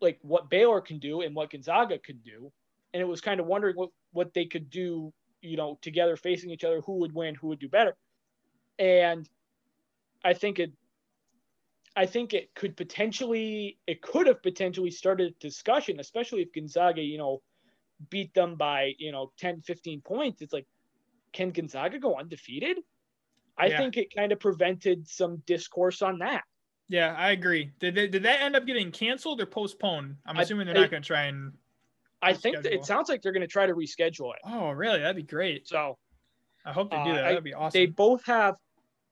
[0.02, 2.52] like what baylor can do and what gonzaga can do
[2.94, 5.12] and it was kind of wondering what what they could do
[5.42, 7.96] you know together facing each other who would win who would do better
[8.80, 9.28] and
[10.24, 10.72] i think it
[11.96, 17.02] i think it could potentially it could have potentially started a discussion especially if gonzaga
[17.02, 17.42] you know
[18.10, 20.66] beat them by you know 10 15 points it's like
[21.32, 22.78] can gonzaga go undefeated
[23.58, 23.78] i Yeah.
[23.78, 26.44] think it kind of prevented some discourse on that
[26.90, 27.72] Yeah, I agree.
[27.80, 30.18] Did they, did that end up getting canceled or postponed?
[30.28, 31.54] I'm I- assuming they're not going to try and.
[32.22, 35.00] i think that it sounds like they're going to try to reschedule it Oh, really?
[35.00, 35.66] That'd be great.
[35.68, 35.98] so
[36.66, 37.26] I hope they do Uh, that.
[37.26, 37.80] I- That'd be awesome.
[37.80, 38.56] They both have,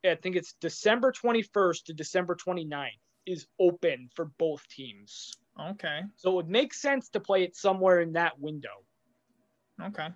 [0.06, 2.90] I think it's December 21st to December 29th
[3.26, 5.32] is open for both teams.
[5.72, 6.02] okay.
[6.18, 8.84] So it would make sense to play it somewhere in that window.
[9.82, 10.08] Okay.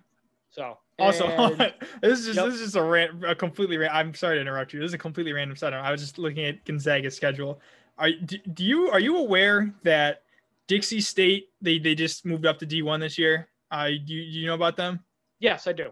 [0.50, 2.46] So Also, and- this is just Yep.
[2.46, 3.76] this is just a, ran, a completely.
[3.78, 4.80] Ran, I'm sorry to interrupt you.
[4.80, 5.84] This is a completely random setup.
[5.84, 7.60] I was just looking at Gonzaga's schedule.
[7.98, 10.22] Are do, do you are you aware that
[10.66, 13.48] Dixie State they they just moved up to D1 this year?
[13.70, 15.00] Uh, do you, do you know about them?
[15.40, 15.90] yes, I do.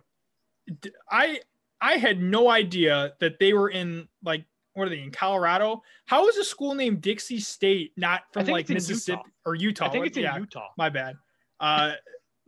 [1.11, 1.41] I
[1.81, 4.45] I had no idea that they were in like
[4.75, 5.83] what are they in Colorado?
[6.07, 9.31] How is a school named Dixie State not from like Mississippi Utah.
[9.47, 9.87] or Utah?
[9.87, 10.69] I think it's in yeah, Utah.
[10.77, 11.17] my bad.
[11.61, 11.93] Uh,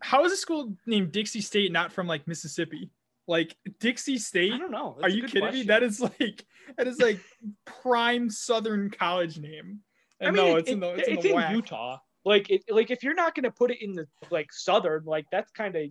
[0.02, 2.90] how is a school named Dixie State not from like Mississippi?
[3.28, 4.52] Like Dixie State?
[4.52, 4.96] I don't know.
[4.96, 5.62] Are That's a you kidding me?
[5.64, 6.44] That is like
[6.76, 7.20] that is like
[7.64, 9.80] prime Southern college name.
[10.20, 11.56] I mean, no, it- it's in the it- it's, in the in.
[11.56, 11.98] Utah.
[12.24, 15.26] Like it, like if you're not going to put it in the like southern, like
[15.30, 15.84] that's kind of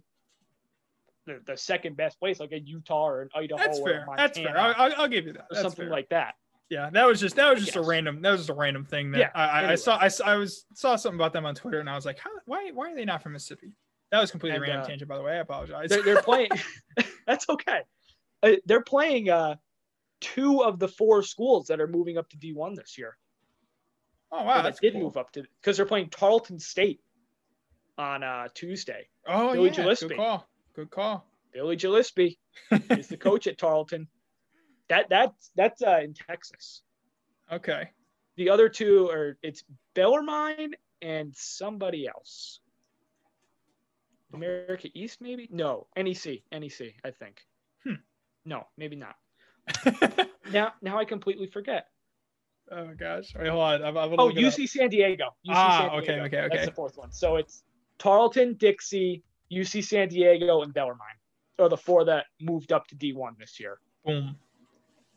[1.26, 4.06] the, the second best place, like a Utah or an Idaho That's or fair.
[4.18, 4.58] That's fair.
[4.58, 5.48] I'll, I'll, I'll give you that.
[5.54, 5.90] something fair.
[5.90, 6.36] like that.
[6.70, 9.12] Yeah, that was just that was just a random that was just a random thing
[9.12, 9.76] that Yeah, I, I, I anyway.
[9.76, 12.18] saw I, saw- I was saw something about them on Twitter and I was like,
[12.18, 13.72] How, why why are they not from Mississippi?
[14.12, 15.34] That was completely And, random uh, tangent by the way.
[15.34, 15.90] I apologize.
[15.90, 16.50] They're, they're playing.
[17.28, 17.82] that's okay.
[18.42, 19.56] Uh, they're playing uh,
[20.22, 23.16] two of the four schools that are moving up to D1 this year.
[24.32, 25.04] oh wow, that did cool.
[25.04, 27.00] move up to because they're playing Tarleton State
[28.00, 29.08] on uh, Tuesday.
[29.28, 30.48] Oh Billy yeah, good call.
[30.76, 31.26] Good call.
[31.54, 32.38] Billy Gillispie
[32.90, 34.08] is the coach at Tarleton.
[34.90, 36.82] That that's that's uh, in Texas.
[37.52, 37.90] okay.
[38.38, 39.64] The other two are it's
[39.94, 42.60] Bellarmine and somebody else.
[44.34, 45.48] America East, maybe?
[45.50, 47.40] No, NEC, NEC, I think.
[47.86, 47.94] Hmm.
[48.44, 49.16] No, maybe not.
[50.52, 51.88] Now, now I completely forget.
[52.72, 53.34] oh gosh.
[53.36, 53.84] Wait, hold on.
[53.84, 54.54] I'm, I'm Oh, look it up.
[54.54, 55.26] UC San Diego.
[55.48, 56.24] UC Ah, San okay, Diego.
[56.26, 56.56] okay, okay.
[56.58, 57.12] That's the fourth one.
[57.12, 57.64] So it's
[57.98, 61.00] Tarleton, Dixie, UC San Diego, and Bellarmine
[61.60, 63.80] are the four that moved up to D1 this year.
[64.06, 64.36] Boom.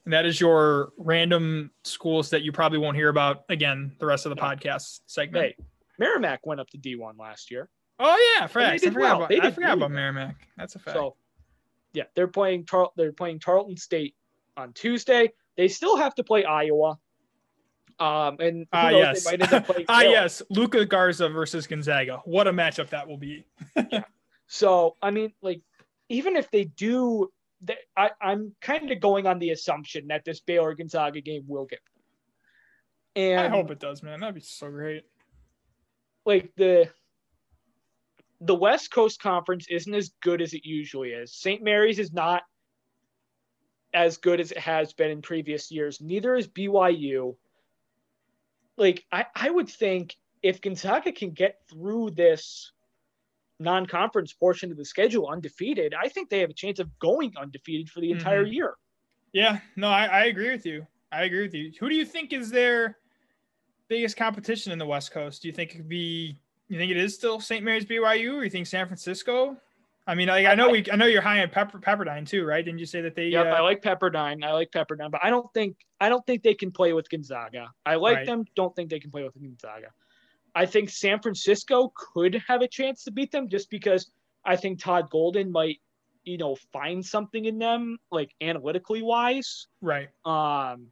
[0.05, 4.25] And that is your random schools that you probably won't hear about again the rest
[4.27, 4.43] of the No.
[4.43, 5.45] podcast segment.
[5.59, 5.65] Hey,
[5.99, 7.69] Merrimack went up to D1 last year.
[7.99, 8.85] Oh yeah, facts.
[8.85, 9.27] I forgot well.
[9.27, 9.91] about, I forgot really about.
[9.91, 10.37] Merrimack.
[10.57, 10.97] That's a fact.
[10.97, 11.17] So,
[11.93, 14.15] yeah, they're playing Tar- they're playing Tarleton State
[14.57, 15.33] on Tuesday.
[15.57, 16.99] They still have to play Iowa.
[18.01, 19.25] Um, and Ah knows, yes.
[19.25, 20.13] they might end up playing ah Baylor.
[20.13, 20.43] yes.
[20.51, 22.23] Luka Garza versus Gonzaga.
[22.25, 23.45] What a matchup that will be.
[24.49, 25.63] So, I mean, like,
[26.09, 27.31] even if they do,
[27.61, 31.67] they, I, I'm kind of going on the assumption that this Baylor Gonzaga game will
[31.67, 31.81] get.
[33.15, 34.21] And I hope it does, man.
[34.21, 35.05] That'd be so great.
[36.25, 36.89] like the
[38.41, 41.35] the West Coast Conference isn't as good as it usually is.
[41.35, 41.63] St.
[41.63, 42.43] Mary's is not
[43.93, 46.01] as good as it has been in previous years.
[46.01, 47.37] Neither is BYU.
[48.77, 52.71] Like I, I would think if Gonzaga can get through this
[53.61, 57.91] non-conference portion of the schedule undefeated, I think they have a chance of going undefeated
[57.91, 58.75] for the entire year.
[59.33, 60.87] Yeah, no, I, I agree with you.
[61.13, 61.73] I agree with you.
[61.81, 62.99] Who do you think is their
[63.89, 65.43] biggest competition in the West Coast?
[65.43, 66.39] Do you think it could be?
[66.69, 67.65] You think it is still St.
[67.65, 69.57] Mary's BYU, or you think San Francisco?
[70.07, 72.65] I mean, like, I know we, I know you're high on Pepper, Pepperdine too, right?
[72.65, 73.27] Didn't you say that they?
[73.29, 74.43] Yep, uh, I like Pepperdine.
[74.43, 77.71] I like Pepperdine, but I don't think I don't think they can play with Gonzaga.
[77.85, 78.27] I like Right.
[78.27, 78.45] them.
[78.57, 79.89] Don't think they can play with Gonzaga.
[80.59, 84.11] I think San Francisco could have a chance to beat them just because
[84.45, 85.79] I think Todd Golden might,
[86.25, 89.69] you know, find something in them like analytically wise.
[89.81, 90.09] right.
[90.25, 90.89] Um,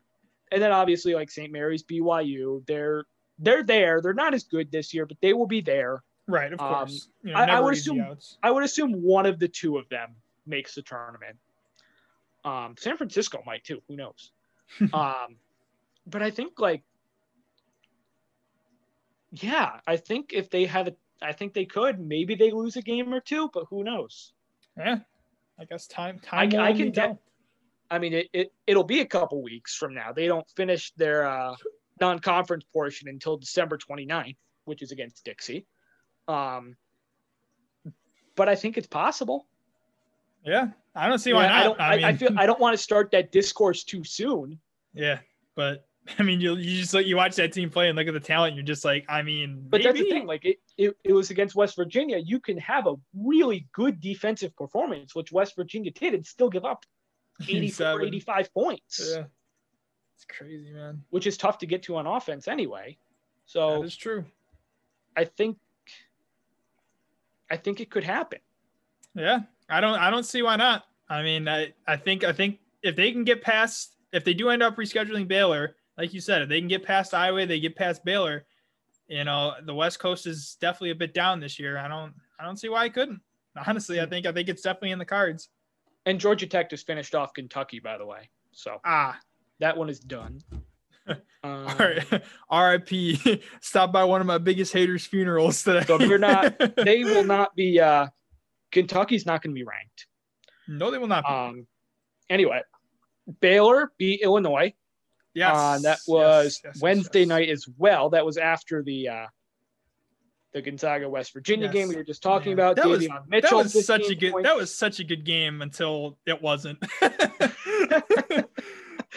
[0.52, 1.50] and then obviously like St.
[1.50, 3.04] Mary's, BYU, they're
[3.40, 4.00] they're there.
[4.00, 6.02] They're not as good this year, but they will be there.
[6.28, 7.08] Right, of Um, course.
[7.24, 8.38] You know, I- I would assume- outs.
[8.44, 10.14] I would assume one of the two of them
[10.46, 11.36] makes the tournament.
[12.44, 13.82] Um, San Francisco might too.
[13.88, 14.30] Who knows?
[14.94, 15.36] um,
[16.06, 16.82] but I think like,
[19.43, 21.99] yeah, I think if they have a, I think they could.
[21.99, 24.32] Maybe they lose a game or two, but who knows?
[24.76, 24.99] Yeah,
[25.59, 26.51] I guess time I, time.
[26.51, 27.20] will I can tell.
[27.91, 30.12] I mean, it, it it'll be a couple weeks from now.
[30.12, 31.55] They don't finish their uh,
[32.01, 35.66] non-conference portion until December 29th, which is against Dixie.
[36.28, 36.76] Um,
[38.34, 39.47] but I think it's possible.
[40.45, 41.57] Yeah, I don't see why Yeah, not.
[41.57, 41.80] I don't.
[41.80, 44.59] I, mean, I feel I don't want to start that discourse too soon.
[44.95, 45.18] yeah,
[45.55, 45.86] but
[46.18, 48.20] I mean, you you just like you watch that team play and look at the
[48.20, 48.54] talent.
[48.54, 50.26] You're just like, I mean, But that's the thing.
[50.26, 52.18] Like it, it, it was against West Virginia.
[52.18, 56.64] You can have a really good defensive performance, which West Virginia did, and still give
[56.64, 56.84] up
[57.48, 59.24] 84, 85 points, Yeah,
[60.14, 61.02] it's crazy, man.
[61.11, 62.96] which is tough to get to on offense anyway.
[63.46, 64.24] So is true.
[65.16, 65.59] I think,
[67.50, 68.40] I think it could happen.
[69.14, 70.84] Yeah, I don't I don't see why not.
[71.09, 74.50] I mean, I I think I think if they can get past if they do
[74.50, 77.76] end up rescheduling Baylor, like you said, if they can get past Iowa, they get
[77.76, 78.44] past Baylor.
[79.09, 81.78] You know, the West Coast is definitely a bit down this year.
[81.78, 83.20] I don't I don't see why I couldn't.
[83.66, 85.49] Honestly, I think I think it's definitely in the cards.
[86.05, 88.30] And Georgia Tech just finished off Kentucky, by the way.
[88.53, 89.18] So Ah,
[89.61, 90.40] that one is done.
[91.44, 92.22] Um, all right.
[92.51, 93.40] R.I.P.
[93.61, 95.84] Stop by one of my biggest haters' funerals today.
[95.86, 97.78] So they're not- they will not be.
[97.78, 98.09] Uh,
[98.72, 100.07] Kentucky's not going to be ranked.
[100.66, 101.22] no, they will not.
[101.22, 101.32] Be.
[101.32, 101.66] Um,
[102.28, 102.62] anyway,
[103.40, 104.74] Baylor beat Illinois.
[105.37, 105.55] Yes.
[105.57, 107.28] Uh, that was yes, yes, Wednesday yes.
[107.28, 108.11] night as well.
[108.11, 109.26] That was after the uh,
[110.53, 112.76] the Gonzaga West Virginia game we were just talking about.
[112.76, 113.59] that was- Mitchell.
[113.59, 114.49] that was such a good points.
[114.49, 116.78] that was such a good game until it wasn't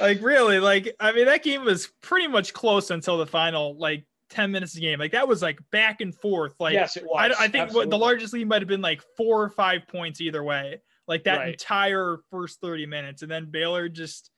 [0.02, 4.06] like really like i mean that game was pretty much close until the final like
[4.30, 7.04] 10 minutes of the game like that was like back and forth like yes, it
[7.04, 7.34] was.
[7.40, 10.22] I, I think what the largest lead might have been like four or five points
[10.22, 11.50] either way like that Right.
[11.50, 14.30] entire first 30 minutes and then baylor just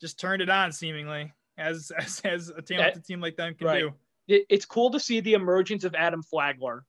[0.00, 3.80] just turned it on seemingly as as, as a talented team like them can right.
[3.80, 3.92] do
[4.28, 6.84] It- it's cool to see the emergence of Adam Flagler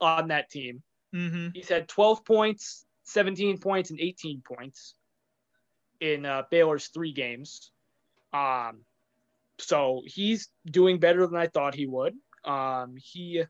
[0.00, 0.82] on that team.
[1.12, 4.94] hmm He's had 12 points, 17 points, and 18 points
[6.00, 7.72] in uh, Baylor's three games.
[8.32, 8.84] Um,
[9.58, 12.14] so he's doing better than I thought he would.
[12.44, 13.42] Um, he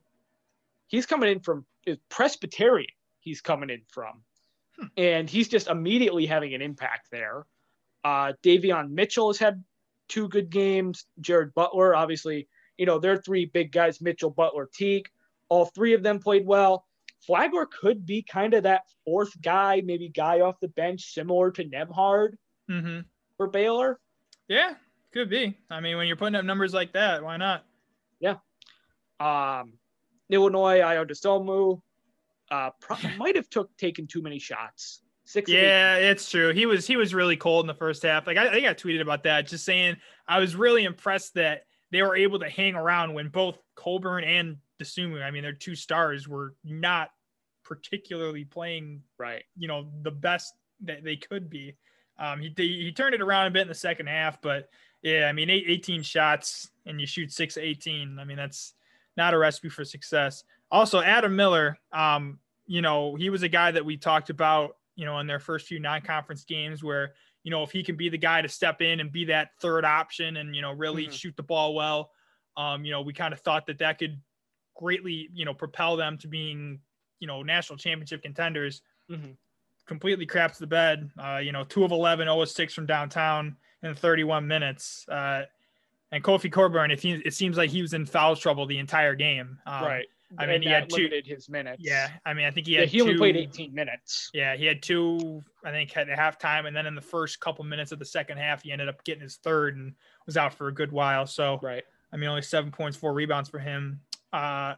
[0.88, 1.64] he's coming in from
[2.08, 2.90] Presbyterian.
[3.20, 4.22] He's coming in from,
[4.78, 4.86] Hmm.
[4.96, 7.46] and he's just immediately having an impact there.
[8.04, 9.62] Uh, Davion Mitchell has had
[10.08, 11.04] two good games.
[11.20, 12.48] Jared Butler, obviously,
[12.78, 15.08] you know they're three big guys: Mitchell, Butler, Teague.
[15.48, 16.86] All three of them played well.
[17.26, 21.64] Flagler could be kind of that fourth guy, maybe guy off the bench, similar to
[21.64, 22.30] Nembhard
[22.68, 23.00] hmm
[23.36, 23.98] for Baylor.
[24.48, 24.74] yeah
[25.12, 27.64] could be i mean when you're putting up numbers like that why not
[28.20, 28.36] Yeah.
[29.18, 29.72] Um,
[30.30, 31.80] Illinois, Ayo Dosunmu,
[32.50, 35.02] uh, pro- might have took taken too many shots.
[35.30, 35.48] Six.
[35.50, 35.62] of eight.
[35.62, 36.52] Yeah, it's true.
[36.52, 38.26] He was he was really cold in the first half.
[38.26, 41.66] Like I, I think I tweeted about that, just saying I was really impressed that
[41.92, 45.74] they were able to hang around when both Cockburn and Dosunmu, I mean, their two
[45.76, 47.10] stars were not
[47.64, 49.44] particularly playing, Right.
[49.56, 51.76] you know, the best that they could be.
[52.18, 54.68] Um, he he turned it around a bit in the second half, but
[55.02, 58.18] yeah, I mean, eight, 18 shots and you shoot six, 18.
[58.18, 58.74] I mean, that's
[59.16, 60.44] not a recipe for success.
[60.70, 65.06] Also, Adam Miller, um, you know, he was a guy that we talked about, you
[65.06, 68.18] know, in their first few non-conference games where, you know, if he can be the
[68.18, 71.12] guy to step in and be that third option and, you know, really Mhm.
[71.18, 72.12] shoot the ball well,
[72.58, 74.20] um, you know, we kind of thought that that could
[74.74, 76.82] greatly, you know, propel them to being,
[77.18, 78.82] you know, national championship contenders.
[79.08, 79.38] Mhm.
[79.86, 81.10] Completely craps the bed.
[81.18, 85.08] Uh, you know, two of 11, 0 of 6 from downtown in 31 minutes.
[85.08, 85.46] Uh,
[86.12, 89.14] and Kofi Cockburn, if he, it seems like he was in foul trouble the entire
[89.14, 89.58] game.
[89.64, 90.06] Um, right.
[90.38, 91.82] I mean, he had two- limited his minutes.
[91.84, 94.30] Yeah, I mean, I think he Yeah, had he only two, played 18 minutes.
[94.32, 95.42] Yeah, he had two.
[95.64, 98.62] I think at halftime, and then in the first couple minutes of the second half,
[98.62, 99.94] he ended up getting his third and
[100.26, 101.26] was out for a good while.
[101.26, 101.84] So Right.
[102.12, 104.00] I mean, only seven points, four rebounds for him.
[104.32, 104.76] Uh, They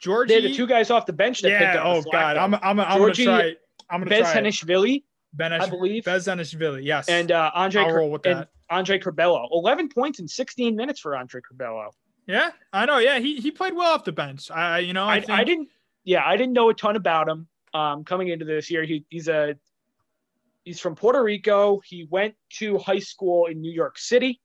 [0.00, 2.36] Georgie, had the two guys off the bench that picked up Oh God.
[2.36, 3.56] I'm I'm I'm Georgie gonna try.
[3.88, 4.42] I'm gonna Bez try.
[4.42, 5.04] Henishvili,
[5.36, 6.04] Benesh, I believe.
[6.04, 7.08] Bezhanishvili, yes.
[7.08, 8.48] and uh, Andre I'll roll with and that.
[8.68, 9.48] Andre Curbelo.
[9.52, 11.90] 11 points in 16 minutes for Andre Curbelo.
[12.26, 12.98] Yeah, I know.
[12.98, 14.50] Yeah, he he played well off the bench.
[14.50, 15.68] I you know I, I, think I didn't.
[16.04, 18.82] Yeah, I didn't know a ton about him um, coming into this year.
[18.84, 19.56] He, he's a
[20.64, 21.80] he's from Puerto Rico.
[21.84, 24.40] He went to high school in New York City,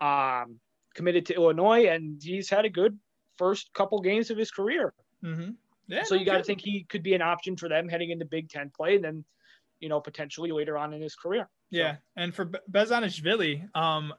[0.00, 0.58] um,
[0.94, 2.98] committed to Illinois, and he's had a good
[3.36, 4.92] first couple games of his career.
[5.24, 5.56] Mhm.
[5.86, 8.24] Yeah, so you got to think he could be an option for them heading into
[8.24, 9.24] Big Ten play, and then
[9.80, 11.48] you know potentially later on in his career.
[11.72, 14.14] So, Yeah, and for Be- Bezhanishvili, um,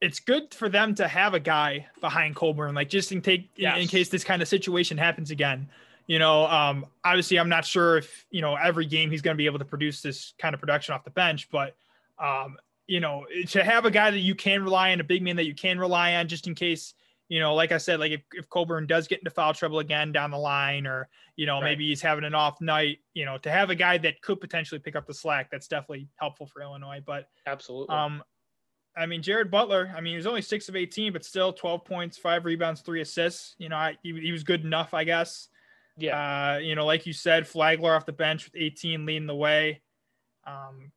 [0.00, 3.72] it's good for them to have a guy behind Cockburn, like just in take in,
[3.74, 5.68] in case this kind of situation happens again.
[6.06, 9.38] You know, um, obviously, I'm not sure if you know every game he's going to
[9.38, 11.76] be able to produce this kind of production off the bench, but
[12.18, 15.36] um, you know, to have a guy that you can rely on, a big man
[15.36, 16.94] that you can rely on, just in case.
[17.30, 20.12] You know, like I said, like if, if Cockburn does get into foul trouble again
[20.12, 21.70] down the line, or you know, Right.
[21.70, 24.78] maybe he's having an off night, you know, to have a guy that could potentially
[24.78, 27.00] pick up the slack, that's definitely helpful for Illinois.
[27.04, 27.96] But absolutely.
[27.96, 28.22] um,
[28.96, 31.84] I mean, Jared Butler, I mean, he was only six of 18, but still 12
[31.84, 33.54] points, five rebounds, three assists.
[33.58, 35.48] You know, I, he, he was good enough, I guess.
[35.96, 39.34] yeah, Uh, you know, like you said, Flagler off the bench with 18 leading the
[39.34, 39.82] way.
[40.46, 40.92] Um,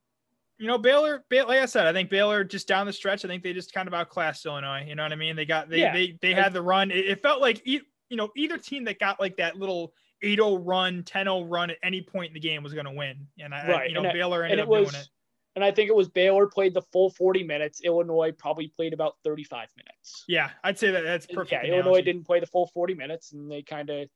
[0.59, 3.27] you know, Baylor, Ba- like I said, I think Baylor just down the stretch, I
[3.27, 4.85] think they just kind of outclassed Illinois.
[4.87, 5.35] You know what I mean?
[5.35, 5.93] They got, they, Yeah.
[5.93, 6.91] they, they had the run.
[6.91, 9.93] It, it felt like, e- you know, either team that got like that little
[10.23, 13.27] 8-0 run, 10-0 run at any point in the game was going to win.
[13.39, 15.09] And I, I- Right, you know, and Baylor and ended up was, doing it.
[15.57, 17.81] And I think it was Baylor played the full 40 minutes.
[17.83, 20.23] Illinois probably played about 35 minutes.
[20.27, 21.65] Yeah, I'd say that that's perfect.
[21.65, 24.07] Yeah, Illinois didn't play the full 40 minutes, and they kind of,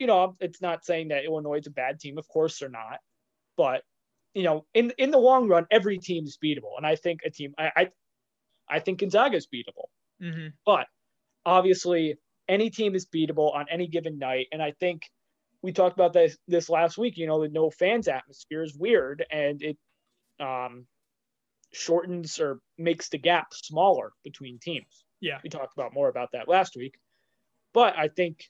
[0.00, 2.18] you know, it's not saying that Illinois is a bad team.
[2.18, 2.98] Of course, they're not.
[3.56, 3.84] But
[4.34, 7.30] you know, in in the long run, every team is beatable, and I think a
[7.30, 7.88] team, I I,
[8.68, 9.86] I think Gonzaga is beatable.
[10.20, 10.52] Mhm.
[10.64, 10.88] But
[11.44, 12.16] obviously,
[12.48, 15.02] any team is beatable on any given night, and I think
[15.62, 17.16] we talked about this this last week.
[17.16, 19.78] You know, the no fans atmosphere is weird, and it
[20.40, 20.86] um,
[21.72, 25.04] shortens or makes the gap smaller between teams.
[25.20, 25.38] Yeah.
[25.42, 26.98] We talked about more about that last week.
[27.72, 28.48] But I think,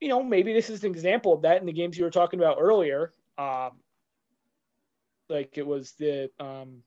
[0.00, 2.40] you know, maybe this is an example of that in the games you were talking
[2.40, 3.12] about earlier.
[3.36, 3.72] Um,
[5.28, 6.82] like it was the um,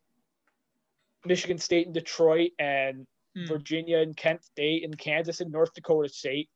[1.26, 3.46] Michigan State and Detroit and Hmm.
[3.46, 6.50] Virginia and Kent State and Kansas and North Dakota State.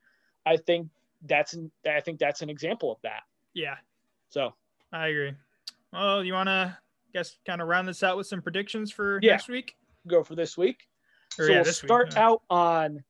[0.45, 0.89] I think
[1.21, 3.21] that's an, I think that's an example of that.
[3.53, 3.75] Yeah,
[4.27, 4.53] So
[4.91, 5.31] I agree.
[5.93, 6.77] Well, you want to
[7.15, 9.31] guess kind of round this out with some predictions for Yeah.
[9.31, 9.75] next week?
[10.07, 10.87] go for this week.
[11.39, 12.27] Or, so yeah, we'll week, start yeah.
[12.27, 13.03] out on.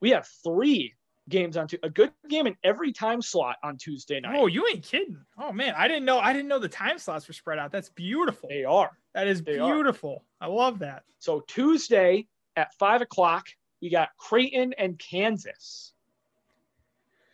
[0.00, 0.94] We have three
[1.28, 1.78] games on two.
[1.82, 4.36] A good game in every time slot on Tuesday night.
[4.38, 5.18] Oh, you ain't kidding.
[5.36, 6.20] Oh man, I didn't know.
[6.20, 7.72] I didn't know the time slots were spread out.
[7.72, 8.48] That's beautiful.
[8.48, 8.90] They are.
[9.14, 9.74] That is they are.
[9.74, 10.22] beautiful.
[10.40, 11.02] I love that.
[11.18, 13.46] So Tuesday at five o'clock,
[13.82, 15.92] we got Creighton and Kansas.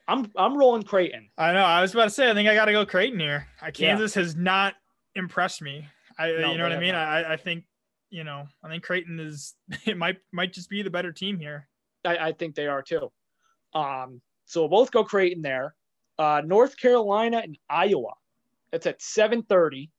[0.09, 1.29] I'm I'm rolling Creighton.
[1.37, 1.63] I know.
[1.65, 2.31] I was about to say.
[2.31, 3.49] I think I got to go Creighton here.
[3.61, 4.75] Uh, Kansas has not
[5.15, 5.87] impressed me.
[6.19, 6.95] I, No, you know what I mean.
[6.95, 7.65] I, I think,
[8.11, 9.55] you know, I think Creighton is.
[9.87, 11.69] It might might just be the better team here.
[12.05, 13.11] I, I think they are too.
[13.75, 15.75] Um, so we'll both go Creighton there.
[16.19, 18.13] Uh, North Carolina and Iowa.
[18.73, 19.91] It's at seven thirty.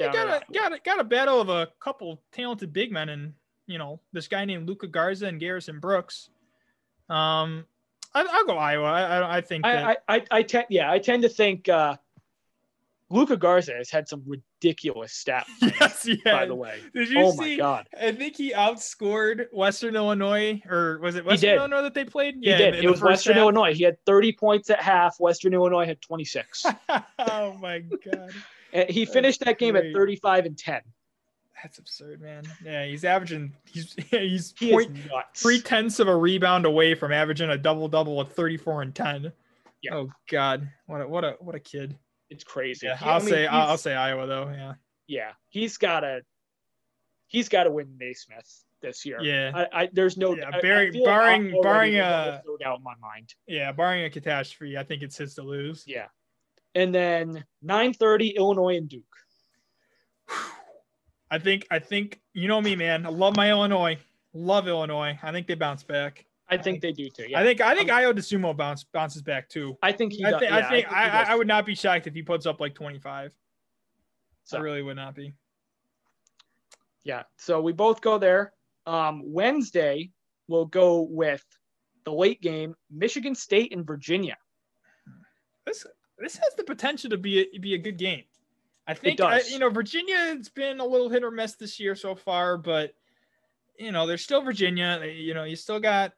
[0.00, 3.32] I got a got a got a battle of a couple talented big men, and
[3.66, 6.30] you know this guy named Luka Garza and Garrison Brooks.
[7.10, 7.64] Um,
[8.14, 8.86] I, I'll go Iowa.
[8.86, 9.84] I I, I think that.
[9.84, 11.96] I, I, I, I tend, yeah, I tend to think uh,
[13.10, 15.44] Luka Garza has had some ridiculous stats.
[15.62, 16.16] yes, yeah.
[16.32, 16.78] by the way.
[16.94, 17.38] Did you Oh see?
[17.38, 21.50] my god, I think he outscored Western Illinois, or was it Western.
[21.56, 22.34] Illinois that they played?
[22.36, 22.74] he did.
[22.76, 23.40] it was Western half.
[23.42, 23.74] Illinois.
[23.74, 25.16] He had 30 points at half.
[25.20, 26.66] Western Illinois had 26.
[27.18, 28.30] oh my god,
[28.90, 29.86] he That's finished that game great.
[29.86, 30.80] at 35 and 10.
[31.62, 32.44] that's absurd, man.
[32.64, 33.52] Yeah, he's averaging.
[33.64, 35.40] He's he's He point nuts.
[35.42, 39.32] three tenths of a rebound away from averaging a double double with 34 and 10.
[39.82, 39.94] Yeah.
[39.94, 41.96] Oh God, what a what a what a kid.
[42.30, 42.86] It's crazy.
[42.86, 44.48] Yeah, I'll I mean, say I'll, say Iowa though.
[44.50, 44.74] Yeah.
[45.06, 46.20] yeah, he's got to
[47.26, 49.20] he's got to win Naismith this year.
[49.22, 49.50] Yeah.
[49.54, 52.84] I, I there's no Yeah, I- I barring- like barring- barring, uh, no doubt in
[52.84, 53.34] my mind.
[53.46, 55.84] Yeah, barring a catastrophe, I think it's his to lose.
[55.86, 56.06] Yeah,
[56.74, 59.04] and then 9:30 Illinois and Duke.
[61.30, 63.04] I think I think you know me, man.
[63.06, 63.98] I love my Illinois.
[64.34, 65.18] Love Illinois.
[65.22, 66.24] I think they bounce back.
[66.50, 67.26] I think they do too.
[67.28, 69.76] Yeah, I think I think Ayo Dosunmu bounce bounces back too.
[69.82, 70.24] I think he.
[70.24, 71.22] I does- think yeah, I think I, I.
[71.32, 73.32] I would not be shocked if he puts up like 25.
[74.44, 75.34] So- I really would not be.
[77.04, 77.22] Yeah.
[77.36, 78.52] So we both go there.
[78.86, 80.10] Um, Wednesday,
[80.46, 81.44] we'll go with
[82.04, 84.36] the late game, Michigan State and Virginia.
[85.66, 85.86] This
[86.18, 88.24] this has the potential to be a, be a good game.
[88.86, 92.14] I think I, you know Virginia's been a little hit or miss this year so
[92.14, 92.94] far, but
[93.78, 95.00] you know they're still Virginia.
[95.04, 96.12] You know you still got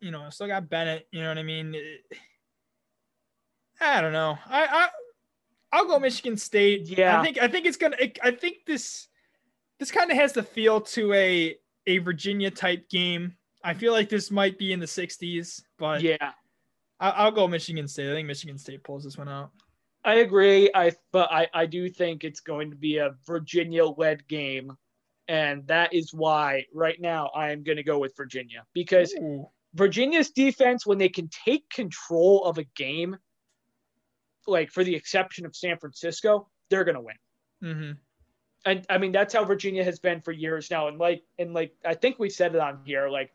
[0.00, 1.06] you know I still got Bennett.
[1.10, 1.76] You know what I mean?
[3.80, 4.38] I don't know.
[4.46, 4.88] I I
[5.72, 6.88] I'll go Michigan State.
[6.88, 7.20] Yeah.
[7.20, 7.96] I think I think it's gonna.
[8.22, 9.08] I think this
[9.78, 13.34] this kind of has the feel to a a Virginia type game.
[13.62, 16.32] I feel like this might be in the 60s, but Yeah,
[17.00, 18.10] I, I'll go Michigan State.
[18.10, 19.50] I think Michigan State pulls this one out.
[20.04, 20.70] I agree.
[20.74, 24.72] I but I I do think it's going to be a Virginia-led game,
[25.26, 29.48] and that is why right now I am going to go with Virginia because Ooh.
[29.76, 33.16] Virginia's defense, when they can take control of a game,
[34.46, 37.16] like for the exception of San Francisco, they're going to win.
[37.62, 37.92] hmm
[38.66, 40.88] and I mean that's how Virginia has been for years now.
[40.88, 43.30] And like and like I think we said it on here, like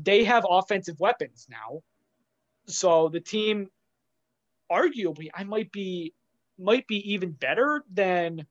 [0.00, 1.82] they have offensive weapons now.
[2.66, 3.68] So the team
[4.70, 6.12] arguably I might be
[6.58, 8.46] might be even better than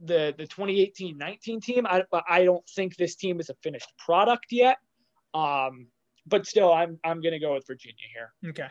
[0.00, 1.86] the the 2018-19 team.
[1.86, 4.78] I but I don't think this team is a finished product yet.
[5.34, 5.88] Um
[6.28, 8.32] but still I'm I'm gonna go with Virginia here.
[8.50, 8.68] Okay.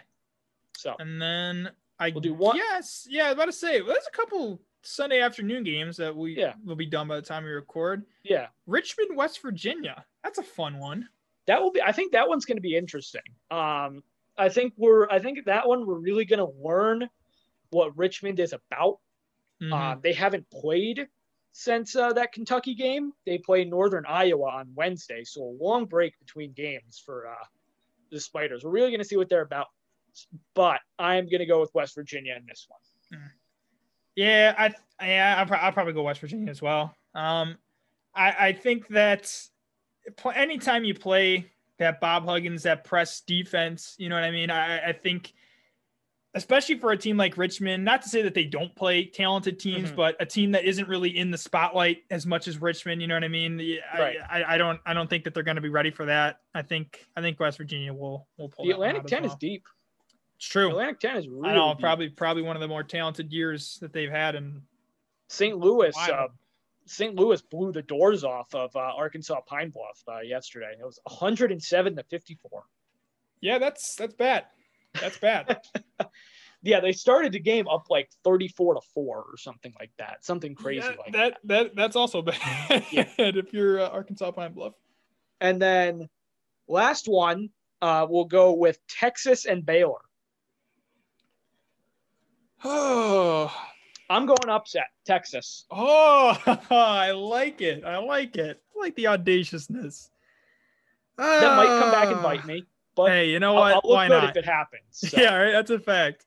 [0.75, 3.07] So And then I We'll do one- Yes.
[3.09, 6.37] Yeah, I was about to say well, there's a couple Sunday afternoon games that we
[6.37, 6.53] Yeah.
[6.63, 8.05] will be done by the time we record.
[8.23, 10.05] yeah, Richmond, West Virginia.
[10.23, 11.09] That's a fun one.
[11.47, 14.03] that will be i think that one's going to be interesting um
[14.37, 17.09] i think we're i think that one we're really going to learn
[17.69, 18.99] what richmond is about
[19.63, 19.71] Mhm.
[19.73, 21.07] uh, they haven't played
[21.59, 25.23] since uh, that kentucky game they play northern iowa on wednesday.
[25.23, 27.45] So a long break between games for uh,
[28.11, 28.63] the spiders.
[28.63, 29.67] We're really going to see what they're about.
[30.53, 33.21] But i'm going to go with west virginia in this one.
[34.17, 36.95] Yeah, I yeah, I'll, pro- I'll probably go West Virginia as well.
[37.13, 37.55] Um,
[38.15, 39.31] I I think that
[40.33, 44.49] anytime you play that Bob Huggins, that press defense, you know what I mean.
[44.49, 45.33] I I think,
[46.35, 49.91] especially for a team like Richmond, not to say that they don't play talented teams,
[49.91, 49.95] Mhm.
[49.95, 53.15] but a team that isn't really in the spotlight as much as Richmond, you know
[53.15, 53.59] what I mean.
[53.91, 54.17] I, Right.
[54.29, 56.41] I, I don't I don't think that they're going to be ready for that.
[56.53, 59.35] I think I think West Virginia will will pull the atlantic out as 10 is
[59.35, 59.65] deep
[60.35, 60.69] It's true.
[60.69, 61.79] Atlantic 10 is really I know, deep.
[61.81, 64.35] probably probably one of the more talented years that they've had.
[64.35, 64.61] And
[65.29, 65.57] St.
[65.57, 65.95] Louis.
[65.97, 66.27] Uh,
[66.89, 67.15] St.
[67.15, 70.73] Louis blew the doors off of uh, Arkansas Pine Bluff uh, yesterday.
[70.79, 72.63] It was 107 to 54.
[73.41, 74.45] yeah, that's that's bad.
[75.01, 75.61] That's bad.
[76.63, 80.25] Yeah, they started the game up like 34 to four or something like that.
[80.25, 81.37] Something crazy Yeah, like that.
[81.43, 82.83] That that's also bad.
[82.91, 83.05] Yeah.
[83.19, 84.73] if you're uh, Arkansas Pine Bluff.
[85.39, 86.09] And then
[86.67, 89.99] last one, uh, we'll go with Texas and Baylor.
[92.63, 93.53] Oh,
[94.09, 95.65] I'm going upset, Texas.
[95.69, 96.37] oh,
[96.71, 97.83] I like it.
[97.85, 98.61] I like it.
[98.75, 100.09] I like the audaciousness.
[101.17, 102.23] That might come back and Ah.
[102.23, 102.63] bite me,
[102.97, 103.73] but Hey, you know I'll, what?
[103.75, 104.31] I'll look Why not?
[104.31, 104.81] if it happens.
[104.91, 105.51] So, Yeah, right.
[105.51, 106.25] That's a fact.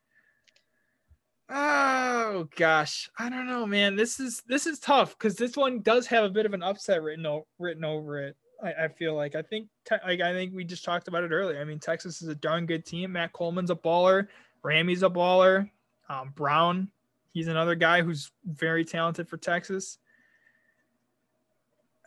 [1.53, 3.97] Oh gosh, I don't know, man.
[3.97, 7.03] This is this is tough because this one does have a bit of an upset
[7.03, 8.37] written o- written over it.
[8.63, 11.33] I, I feel like I think te- like I think we just talked about it
[11.33, 11.61] earlier.
[11.61, 13.13] I mean, Texas is a darn good team.
[13.13, 14.29] Matt Coleman's a baller.
[14.65, 15.69] Ramey's a baller.
[16.09, 16.89] Um, Brown,
[17.33, 19.99] he's another guy who's very talented for Texas.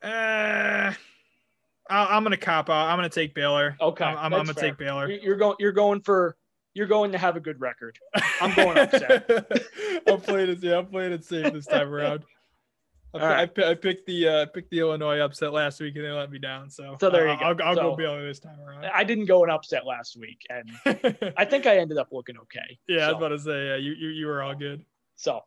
[0.02, 0.94] Uh,
[1.94, 2.90] I, I'm gonna cop out.
[2.90, 3.78] I'm gonna take Baylor.
[3.80, 4.70] Okay, I'm, I'm, gonna fair.
[4.70, 5.10] take Baylor.
[5.10, 5.56] You're going.
[5.60, 6.36] You're going for.
[6.76, 8.00] You're going to have a good record.
[8.42, 9.30] I'm going upset.
[10.08, 10.64] I'm playing it.
[10.64, 12.24] Yeah, I'm playing it safe this time around.
[13.14, 13.60] I, right.
[13.60, 16.40] I, I picked the uh, picked the Illinois upset last week and they let me
[16.40, 16.72] down.
[16.72, 17.46] So, So there you go.
[17.46, 18.86] I'll, I'll So- go Baylor this time around.
[18.86, 20.72] I didn't go an upset last week, and
[21.38, 22.80] I think I ended up looking okay.
[22.88, 24.84] yeah, I was about to say, yeah, you, you you were all good.
[25.16, 25.42] So,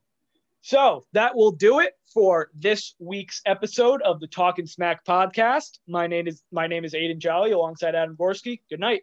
[0.66, 5.78] so that will do it for this week's episode of the Talking Smack podcast.
[5.86, 8.58] My name is my name is Aiden Jolly alongside Adam Gorski.
[8.68, 9.02] Good night.